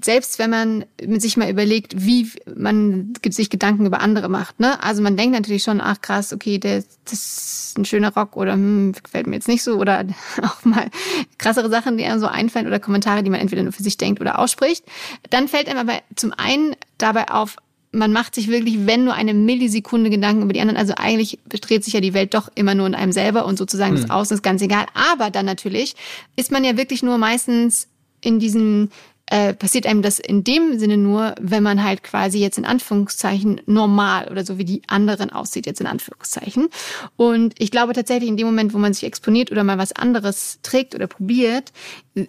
selbst 0.04 0.40
wenn 0.40 0.50
man 0.50 0.86
sich 1.20 1.38
mal 1.38 1.52
überlegt, 1.52 2.04
wie 2.04 2.32
man 2.56 3.14
sich 3.30 3.52
Gedanken 3.52 3.86
über 3.86 4.02
andere 4.02 4.28
macht, 4.28 4.60
ne? 4.60 4.82
Also 4.82 5.04
man 5.04 5.16
denkt 5.16 5.36
natürlich 5.36 5.62
schon, 5.62 5.82
ach 5.82 6.02
krass, 6.02 6.34
okay, 6.34 6.58
der, 6.58 6.84
das 7.06 7.14
ist 7.14 7.78
ein 7.78 7.86
schöner 7.86 8.12
Rock 8.12 8.36
oder 8.38 8.54
hm, 8.54 8.94
gefällt 9.04 9.28
mir 9.28 9.36
jetzt 9.36 9.48
nicht 9.48 9.62
so 9.62 9.76
oder 9.76 10.04
auch 10.42 10.66
mal 10.66 10.90
krassere 11.38 11.70
Sachen, 11.70 11.98
die 11.98 12.06
einem 12.06 12.20
so 12.20 12.26
einfallen 12.26 12.66
oder 12.66 12.80
Kommentare, 12.80 13.22
die 13.22 13.30
man 13.30 13.40
entweder 13.40 13.62
nur 13.62 13.74
für 13.74 13.84
sich 13.84 13.98
denkt 13.98 14.20
oder 14.20 14.40
ausspricht. 14.40 14.84
Dann 15.30 15.48
fällt 15.48 15.70
einem 15.70 15.88
aber 15.88 16.00
zum 16.16 16.34
einen 16.34 16.76
dabei 16.98 17.30
auf, 17.30 17.58
man 17.92 18.14
macht 18.14 18.36
sich 18.36 18.48
wirklich, 18.50 18.86
wenn 18.86 19.04
nur 19.04 19.14
eine 19.14 19.34
Millisekunde 19.34 20.10
Gedanken 20.10 20.44
über 20.44 20.54
die 20.54 20.62
anderen. 20.62 20.78
Also 20.78 20.94
eigentlich 20.96 21.40
dreht 21.48 21.84
sich 21.84 21.94
ja 21.94 22.02
die 22.02 22.14
Welt 22.14 22.34
doch 22.34 22.50
immer 22.56 22.76
nur 22.76 22.88
in 22.88 22.96
einem 22.96 23.12
selber 23.12 23.46
und 23.46 23.58
sozusagen 23.58 23.94
mhm. 23.94 24.02
das 24.02 24.10
Außen 24.10 24.36
ist 24.36 24.44
ganz 24.44 24.62
egal. 24.62 24.86
Aber 24.94 25.32
dann 25.32 25.46
natürlich 25.46 25.96
ist 26.36 26.52
man 26.52 26.64
ja 26.64 26.78
wirklich 26.78 27.02
nur 27.02 27.18
meistens 27.18 27.88
in 28.22 28.40
diesem 28.40 28.90
äh, 29.32 29.54
passiert 29.54 29.86
einem 29.86 30.02
das 30.02 30.18
in 30.18 30.44
dem 30.44 30.80
Sinne 30.80 30.98
nur, 30.98 31.36
wenn 31.40 31.62
man 31.62 31.84
halt 31.84 32.04
quasi 32.04 32.40
jetzt 32.40 32.58
in 32.58 32.66
Anführungszeichen 32.66 33.62
normal 33.68 34.28
oder 34.30 34.44
so 34.44 34.58
wie 34.58 34.66
die 34.66 34.82
anderen 34.88 35.32
aussieht, 35.32 35.68
jetzt 35.68 35.82
in 35.82 35.88
Anführungszeichen. 35.88 36.70
Und 37.16 37.54
ich 37.60 37.70
glaube 37.70 37.94
tatsächlich 37.94 38.28
in 38.28 38.38
dem 38.38 38.48
Moment, 38.48 38.74
wo 38.74 38.80
man 38.80 38.94
sich 38.94 39.04
exponiert 39.04 39.52
oder 39.52 39.64
mal 39.64 39.78
was 39.78 39.92
anderes 39.92 40.60
trägt 40.64 40.96
oder 40.96 41.06
probiert 41.06 41.72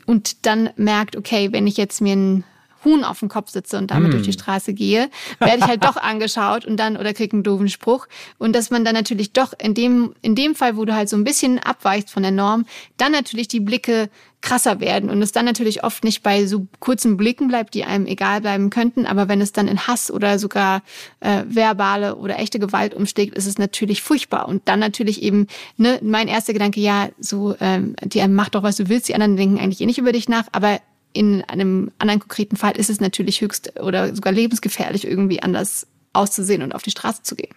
und 0.04 0.44
dann 0.44 0.70
merkt, 0.76 1.16
okay, 1.16 1.52
wenn 1.52 1.66
ich 1.66 1.78
jetzt 1.78 2.02
mir 2.02 2.16
ein 2.16 2.44
Huhn 2.84 3.04
auf 3.04 3.20
dem 3.20 3.28
Kopf 3.28 3.50
sitze 3.50 3.78
und 3.78 3.90
damit 3.90 4.08
mm. 4.08 4.12
durch 4.12 4.22
die 4.22 4.32
Straße 4.32 4.72
gehe, 4.72 5.10
werde 5.38 5.58
ich 5.58 5.66
halt 5.66 5.84
doch 5.84 5.96
angeschaut 6.00 6.64
und 6.64 6.76
dann 6.76 6.96
oder 6.96 7.12
krieg 7.12 7.32
einen 7.32 7.42
doofen 7.42 7.68
Spruch. 7.68 8.06
Und 8.38 8.54
dass 8.54 8.70
man 8.70 8.84
dann 8.84 8.94
natürlich 8.94 9.32
doch 9.32 9.52
in 9.58 9.74
dem, 9.74 10.14
in 10.22 10.34
dem 10.34 10.54
Fall, 10.54 10.76
wo 10.76 10.84
du 10.84 10.94
halt 10.94 11.08
so 11.08 11.16
ein 11.16 11.24
bisschen 11.24 11.58
abweichst 11.58 12.10
von 12.10 12.22
der 12.22 12.32
Norm, 12.32 12.66
dann 12.96 13.12
natürlich 13.12 13.48
die 13.48 13.60
Blicke 13.60 14.10
krasser 14.42 14.80
werden 14.80 15.10
und 15.10 15.20
es 15.22 15.32
dann 15.32 15.44
natürlich 15.44 15.84
oft 15.84 16.04
nicht 16.04 16.22
bei 16.22 16.46
so 16.46 16.66
kurzen 16.78 17.16
Blicken 17.16 17.48
bleibt, 17.48 17.74
die 17.74 17.84
einem 17.84 18.06
egal 18.06 18.40
bleiben 18.40 18.70
könnten, 18.70 19.06
aber 19.06 19.28
wenn 19.28 19.40
es 19.40 19.52
dann 19.52 19.68
in 19.68 19.86
Hass 19.86 20.10
oder 20.10 20.38
sogar 20.38 20.82
äh, 21.20 21.44
verbale 21.46 22.16
oder 22.16 22.38
echte 22.38 22.58
Gewalt 22.58 22.94
umschlägt, 22.94 23.34
ist 23.34 23.46
es 23.46 23.58
natürlich 23.58 24.02
furchtbar 24.02 24.48
und 24.48 24.62
dann 24.66 24.80
natürlich 24.80 25.22
eben 25.22 25.46
ne, 25.76 25.98
mein 26.02 26.28
erster 26.28 26.52
Gedanke, 26.52 26.80
ja, 26.80 27.10
so 27.18 27.54
ähm, 27.60 27.94
die 28.02 28.26
macht 28.28 28.54
doch 28.54 28.62
was 28.62 28.76
du 28.76 28.88
willst, 28.88 29.08
die 29.08 29.14
anderen 29.14 29.36
denken 29.36 29.58
eigentlich 29.58 29.80
eh 29.80 29.86
nicht 29.86 29.98
über 29.98 30.12
dich 30.12 30.28
nach, 30.28 30.46
aber 30.52 30.80
in 31.12 31.42
einem 31.42 31.90
anderen 31.98 32.20
konkreten 32.20 32.56
Fall 32.56 32.76
ist 32.76 32.90
es 32.90 33.00
natürlich 33.00 33.40
höchst 33.40 33.78
oder 33.80 34.14
sogar 34.14 34.32
lebensgefährlich, 34.32 35.06
irgendwie 35.06 35.42
anders 35.42 35.86
auszusehen 36.12 36.62
und 36.62 36.74
auf 36.74 36.82
die 36.82 36.90
Straße 36.90 37.22
zu 37.22 37.36
gehen. 37.36 37.54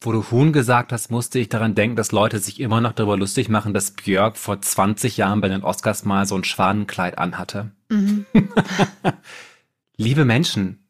Wo 0.00 0.12
du 0.12 0.30
Huhn 0.30 0.52
gesagt 0.52 0.92
hast, 0.92 1.10
musste 1.10 1.38
ich 1.38 1.48
daran 1.48 1.74
denken, 1.74 1.96
dass 1.96 2.12
Leute 2.12 2.38
sich 2.38 2.60
immer 2.60 2.80
noch 2.80 2.92
darüber 2.92 3.16
lustig 3.16 3.48
machen, 3.48 3.72
dass 3.72 3.92
Björk 3.92 4.36
vor 4.36 4.60
20 4.60 5.16
Jahren 5.16 5.40
bei 5.40 5.48
den 5.48 5.62
Oscars 5.62 6.04
mal 6.04 6.26
so 6.26 6.36
ein 6.36 6.44
Schwanenkleid 6.44 7.16
anhatte. 7.16 7.72
Mhm. 7.88 8.26
Liebe 9.96 10.26
Menschen, 10.26 10.86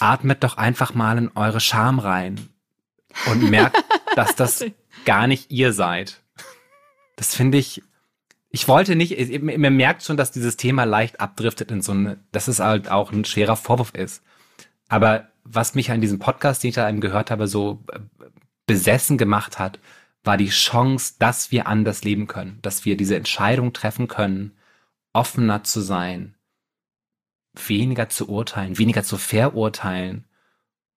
atmet 0.00 0.42
doch 0.42 0.56
einfach 0.56 0.94
mal 0.94 1.16
in 1.18 1.30
eure 1.36 1.60
Scham 1.60 2.00
rein 2.00 2.48
und 3.30 3.48
merkt, 3.50 3.82
dass 4.16 4.34
das 4.34 4.64
gar 5.04 5.26
nicht 5.26 5.50
ihr 5.50 5.72
seid. 5.72 6.20
Das 7.16 7.34
finde 7.34 7.58
ich 7.58 7.82
ich 8.54 8.68
wollte 8.68 8.94
nicht, 8.94 9.42
man 9.42 9.76
merkt 9.76 10.04
schon, 10.04 10.16
dass 10.16 10.30
dieses 10.30 10.56
Thema 10.56 10.84
leicht 10.84 11.18
abdriftet 11.18 11.72
in 11.72 11.82
so 11.82 11.90
eine, 11.90 12.20
dass 12.30 12.46
es 12.46 12.60
halt 12.60 12.88
auch 12.88 13.10
ein 13.10 13.24
schwerer 13.24 13.56
Vorwurf 13.56 13.92
ist. 13.94 14.22
Aber 14.88 15.26
was 15.42 15.74
mich 15.74 15.90
an 15.90 16.00
diesem 16.00 16.20
Podcast, 16.20 16.62
den 16.62 16.68
ich 16.68 16.76
da 16.76 16.88
eben 16.88 17.00
gehört 17.00 17.32
habe, 17.32 17.48
so 17.48 17.82
äh, 17.90 17.98
besessen 18.66 19.18
gemacht 19.18 19.58
hat, 19.58 19.80
war 20.22 20.36
die 20.36 20.50
Chance, 20.50 21.14
dass 21.18 21.50
wir 21.50 21.66
anders 21.66 22.04
leben 22.04 22.28
können, 22.28 22.60
dass 22.62 22.84
wir 22.84 22.96
diese 22.96 23.16
Entscheidung 23.16 23.72
treffen 23.72 24.06
können, 24.06 24.52
offener 25.12 25.64
zu 25.64 25.80
sein, 25.80 26.36
weniger 27.54 28.08
zu 28.08 28.28
urteilen, 28.28 28.78
weniger 28.78 29.02
zu 29.02 29.16
verurteilen 29.16 30.26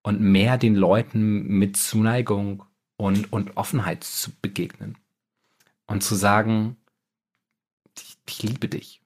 und 0.04 0.22
mehr 0.22 0.60
den 0.60 0.76
Leuten 0.76 1.48
mit 1.48 1.76
Zuneigung 1.76 2.66
und, 2.98 3.34
und 3.34 3.58
Offenheit 3.58 4.04
zu 4.04 4.30
begegnen. 4.44 4.96
Und 5.88 6.04
zu 6.04 6.14
sagen, 6.14 6.78
ich 8.30 8.44
liebe 8.44 8.68
dich. 8.68 9.02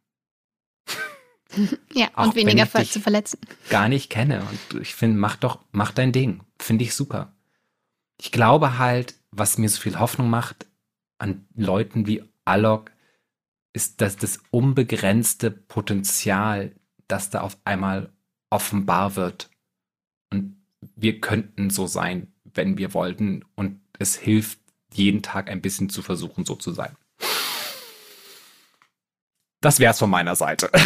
ja, 1.93 2.09
Auch 2.13 2.27
und 2.27 2.35
weniger 2.35 2.67
zu 2.67 2.99
verletzen. 2.99 3.39
Gar 3.69 3.89
nicht 3.89 4.09
kenne. 4.09 4.41
Und 4.41 4.81
ich 4.81 4.95
finde, 4.95 5.17
mach 5.17 5.35
doch, 5.35 5.59
mach 5.71 5.91
dein 5.91 6.11
Ding. 6.11 6.41
Finde 6.59 6.83
ich 6.83 6.93
super. 6.93 7.33
Ich 8.19 8.31
glaube 8.31 8.77
halt, 8.77 9.15
was 9.31 9.57
mir 9.57 9.69
so 9.69 9.81
viel 9.81 9.99
Hoffnung 9.99 10.29
macht 10.29 10.67
an 11.17 11.47
Leuten 11.55 12.07
wie 12.07 12.23
Alok, 12.45 12.91
ist, 13.73 14.01
dass 14.01 14.17
das 14.17 14.39
unbegrenzte 14.51 15.51
Potenzial, 15.51 16.75
das 17.07 17.29
da 17.29 17.41
auf 17.41 17.57
einmal 17.63 18.11
offenbar 18.49 19.15
wird. 19.15 19.49
Und 20.31 20.57
wir 20.95 21.21
könnten 21.21 21.69
so 21.69 21.87
sein, 21.87 22.33
wenn 22.43 22.77
wir 22.77 22.93
wollten. 22.93 23.45
Und 23.55 23.79
es 23.97 24.15
hilft, 24.15 24.59
jeden 24.93 25.21
Tag 25.21 25.49
ein 25.49 25.61
bisschen 25.61 25.89
zu 25.89 26.01
versuchen, 26.01 26.45
so 26.45 26.55
zu 26.55 26.73
sein. 26.73 26.95
Das 29.61 29.79
wär's 29.79 29.99
von 29.99 30.09
meiner 30.09 30.35
Seite. 30.35 30.69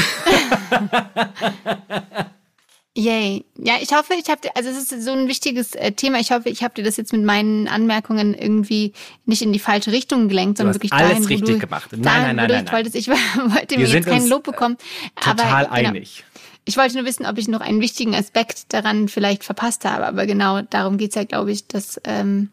Yay. 2.97 3.43
Ja, 3.57 3.75
ich 3.81 3.93
hoffe, 3.93 4.13
ich 4.13 4.29
habe 4.29 4.41
also 4.55 4.69
es 4.69 4.91
ist 4.91 5.03
so 5.03 5.11
ein 5.11 5.27
wichtiges 5.27 5.75
äh, 5.75 5.91
Thema. 5.91 6.19
Ich 6.19 6.31
hoffe, 6.31 6.49
ich 6.49 6.63
habe 6.63 6.73
dir 6.73 6.83
das 6.83 6.95
jetzt 6.95 7.11
mit 7.11 7.23
meinen 7.23 7.67
Anmerkungen 7.67 8.33
irgendwie 8.33 8.93
nicht 9.25 9.41
in 9.41 9.51
die 9.51 9.59
falsche 9.59 9.91
Richtung 9.91 10.29
gelenkt, 10.29 10.57
sondern 10.59 10.75
wirklich 10.75 10.93
alles 10.93 11.09
dahin, 11.09 11.25
richtig 11.25 11.55
du, 11.55 11.59
gemacht. 11.59 11.89
Nein, 11.91 12.03
dahin, 12.03 12.35
nein, 12.37 12.47
nein, 12.49 12.65
nein, 12.65 12.85
nein. 12.85 12.91
Ich 12.93 13.07
wollte 13.09 13.77
mir 13.77 13.87
jetzt 13.87 14.07
kein 14.07 14.27
Lob 14.27 14.43
bekommen. 14.43 14.77
Total 15.15 15.65
aber, 15.65 15.75
genau, 15.75 15.89
einig. 15.89 16.23
Ich 16.63 16.77
wollte 16.77 16.95
nur 16.95 17.05
wissen, 17.05 17.25
ob 17.25 17.37
ich 17.37 17.49
noch 17.49 17.59
einen 17.61 17.81
wichtigen 17.81 18.15
Aspekt 18.15 18.73
daran 18.73 19.09
vielleicht 19.09 19.43
verpasst 19.43 19.83
habe. 19.85 20.05
Aber 20.05 20.25
genau 20.25 20.61
darum 20.61 20.97
geht's 20.97 21.15
ja, 21.15 21.25
glaube 21.25 21.51
ich, 21.51 21.67
dass 21.67 21.99
ähm, 22.05 22.49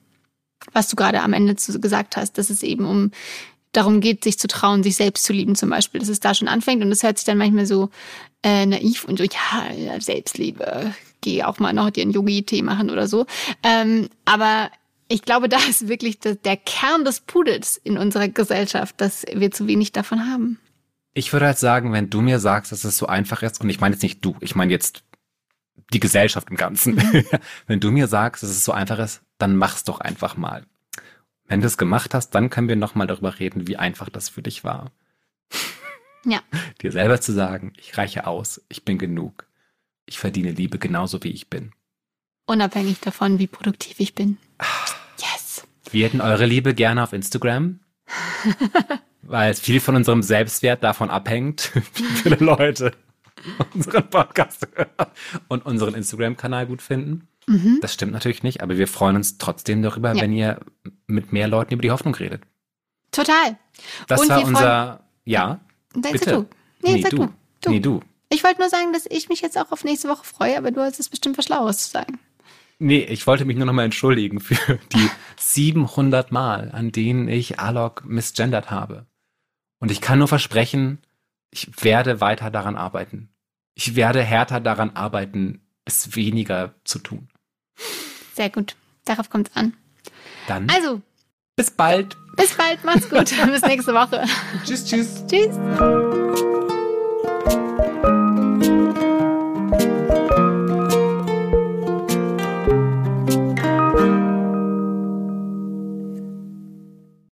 was 0.72 0.88
du 0.88 0.96
gerade 0.96 1.22
am 1.22 1.32
Ende 1.32 1.56
zu, 1.56 1.80
gesagt 1.80 2.16
hast, 2.16 2.38
dass 2.38 2.50
es 2.50 2.62
eben 2.62 2.85
um 2.85 3.11
darum 3.72 4.00
geht, 4.00 4.24
sich 4.24 4.38
zu 4.38 4.48
trauen, 4.48 4.82
sich 4.82 4.96
selbst 4.96 5.24
zu 5.24 5.32
lieben 5.32 5.54
zum 5.54 5.70
Beispiel, 5.70 6.00
dass 6.00 6.08
es 6.08 6.20
da 6.20 6.35
schon 6.35 6.48
anfängt 6.48 6.82
und 6.82 6.90
das 6.90 7.02
hört 7.02 7.18
sich 7.18 7.24
dann 7.24 7.38
manchmal 7.38 7.66
so 7.66 7.90
äh, 8.42 8.66
naiv 8.66 9.04
und 9.04 9.18
so, 9.18 9.24
ja, 9.24 10.00
Selbstliebe, 10.00 10.94
geh 11.20 11.42
auch 11.44 11.58
mal 11.58 11.72
noch 11.72 11.90
dir 11.90 12.02
einen 12.02 12.12
Yogi-Tee 12.12 12.62
machen 12.62 12.90
oder 12.90 13.08
so. 13.08 13.26
Ähm, 13.62 14.08
aber 14.24 14.70
ich 15.08 15.22
glaube, 15.22 15.48
da 15.48 15.58
ist 15.68 15.88
wirklich 15.88 16.18
der 16.20 16.56
Kern 16.56 17.04
des 17.04 17.20
Pudels 17.20 17.76
in 17.76 17.98
unserer 17.98 18.28
Gesellschaft, 18.28 19.00
dass 19.00 19.24
wir 19.32 19.50
zu 19.50 19.66
wenig 19.66 19.92
davon 19.92 20.30
haben. 20.30 20.58
Ich 21.14 21.32
würde 21.32 21.46
halt 21.46 21.58
sagen, 21.58 21.92
wenn 21.92 22.08
du 22.08 22.22
mir 22.22 22.38
sagst, 22.38 22.72
dass 22.72 22.85
es 22.85 22.96
so 22.96 23.06
einfach 23.06 23.42
ist, 23.42 23.61
und 23.61 23.68
ich 23.68 23.80
meine 23.80 23.94
jetzt 23.94 24.02
nicht 24.02 24.24
du, 24.24 24.37
ich 24.40 24.54
meine 24.54 24.72
jetzt 24.72 25.04
die 25.92 26.00
Gesellschaft 26.00 26.48
im 26.50 26.56
Ganzen. 26.56 26.94
Mhm. 26.94 27.24
wenn 27.66 27.80
du 27.80 27.90
mir 27.90 28.06
sagst, 28.08 28.42
dass 28.42 28.50
es 28.50 28.64
so 28.64 28.72
einfach 28.72 28.98
ist, 28.98 29.20
dann 29.38 29.56
mach's 29.56 29.85
doch 29.85 30.00
einfach 30.00 30.37
mal. 30.37 30.64
Wenn 31.53 31.61
du 31.61 31.67
es 31.67 31.77
gemacht 31.77 32.15
hast, 32.15 32.31
dann 32.31 32.49
können 32.49 32.69
wir 32.69 32.77
nochmal 32.77 33.07
darüber 33.07 33.38
reden, 33.38 33.69
wie 33.69 33.77
einfach 33.77 34.09
das 34.09 34.31
für 34.31 34.43
dich 34.43 34.65
war. 34.65 34.91
Ja. 36.25 36.41
Dir 36.81 36.93
selber 36.93 37.21
zu 37.21 37.33
sagen, 37.33 37.73
ich 37.77 37.99
reiche 37.99 38.29
aus, 38.29 38.65
ich 38.69 38.85
bin 38.85 38.97
genug. 38.97 39.49
Ich 40.07 40.21
verdiene 40.21 40.53
Liebe 40.53 40.79
genauso 40.79 41.25
wie 41.25 41.33
ich 41.33 41.51
bin. 41.51 41.73
Unabhängig 42.47 43.01
davon, 43.01 43.41
wie 43.41 43.49
produktiv 43.49 43.99
ich 43.99 44.15
bin. 44.15 44.38
Yes. 45.19 45.67
Wir 45.91 46.07
hätten 46.07 46.21
eure 46.21 46.47
Liebe 46.47 46.75
gerne 46.75 47.03
auf 47.03 47.12
Instagram. 47.12 47.81
weil 49.23 49.53
viel 49.55 49.81
von 49.81 49.97
unserem 49.97 50.23
Selbstwert 50.23 50.85
davon 50.85 51.11
abhängt, 51.11 51.73
wie 51.95 52.05
viele 52.05 52.37
Leute 52.37 52.93
unseren 53.75 54.09
Podcast 54.09 54.69
hören 54.77 55.11
und 55.49 55.67
unseren 55.67 55.95
Instagram-Kanal 55.95 56.67
gut 56.67 56.83
finden. 56.83 57.27
Mhm. 57.46 57.78
Das 57.81 57.94
stimmt 57.94 58.12
natürlich 58.12 58.42
nicht, 58.42 58.62
aber 58.62 58.78
wir 58.78 58.88
freuen 58.88 59.16
uns 59.16 59.38
trotzdem 59.38 59.83
darüber, 59.83 60.14
ja. 60.14 60.22
wenn 60.22 60.33
ihr 60.33 60.61
mit 61.07 61.33
mehr 61.33 61.48
Leuten 61.48 61.74
über 61.74 61.83
die 61.83 61.90
Hoffnung 61.90 62.14
redet. 62.14 62.42
Total. 63.11 63.59
Das 64.07 64.20
Und 64.20 64.28
war 64.28 64.44
unser, 64.44 65.05
ja, 65.24 65.61
Denkst 65.94 66.20
bitte. 66.20 66.31
Du? 66.31 66.48
Nee, 66.83 66.94
nee, 66.94 67.02
du. 67.02 67.28
du. 67.61 67.70
Nee, 67.70 67.81
du. 67.81 68.00
Ich 68.31 68.42
wollte 68.44 68.61
nur 68.61 68.70
sagen, 68.70 68.92
dass 68.92 69.07
ich 69.07 69.28
mich 69.28 69.42
jetzt 69.42 69.59
auch 69.59 69.72
auf 69.72 69.85
nächste 69.85 70.09
Woche 70.09 70.24
freue, 70.24 70.57
aber 70.57 70.70
du 70.70 70.81
hast 70.81 70.98
es 70.98 71.09
bestimmt 71.09 71.37
was 71.37 71.44
Schlaues 71.44 71.78
zu 71.78 71.90
sagen. 71.90 72.18
Nee, 72.78 73.05
ich 73.05 73.26
wollte 73.26 73.44
mich 73.44 73.57
nur 73.57 73.66
noch 73.66 73.74
mal 73.74 73.85
entschuldigen 73.85 74.40
für 74.40 74.78
die 74.92 75.11
700 75.37 76.33
Mal, 76.33 76.70
an 76.72 76.90
denen 76.90 77.28
ich 77.28 77.61
Alok 77.61 78.05
misgendert 78.05 78.70
habe. 78.70 79.07
Und 79.78 79.90
ich 79.90 80.00
kann 80.00 80.18
nur 80.18 80.28
versprechen, 80.28 80.98
ich 81.50 81.85
werde 81.85 82.20
weiter 82.20 82.50
daran 82.50 82.76
arbeiten. 82.76 83.28
Ich 83.74 83.94
werde 83.94 84.22
härter 84.22 84.61
daran 84.61 84.90
arbeiten, 84.90 85.61
es 85.85 86.16
weniger 86.16 86.74
zu 86.85 86.98
tun. 86.98 87.28
Sehr 88.35 88.51
gut. 88.51 88.77
Darauf 89.05 89.31
kommt 89.31 89.49
es 89.51 89.57
an. 89.57 89.75
Dann. 90.47 90.68
Also. 90.71 91.01
Bis 91.57 91.71
bald. 91.71 92.16
Bis 92.37 92.55
bald. 92.55 92.81
Mach's 92.85 93.09
gut. 93.09 93.33
bis 93.47 93.62
nächste 93.62 93.92
Woche. 93.92 94.25
tschüss, 94.64 94.85
tschüss. 94.85 95.25
Tschüss. 95.27 95.57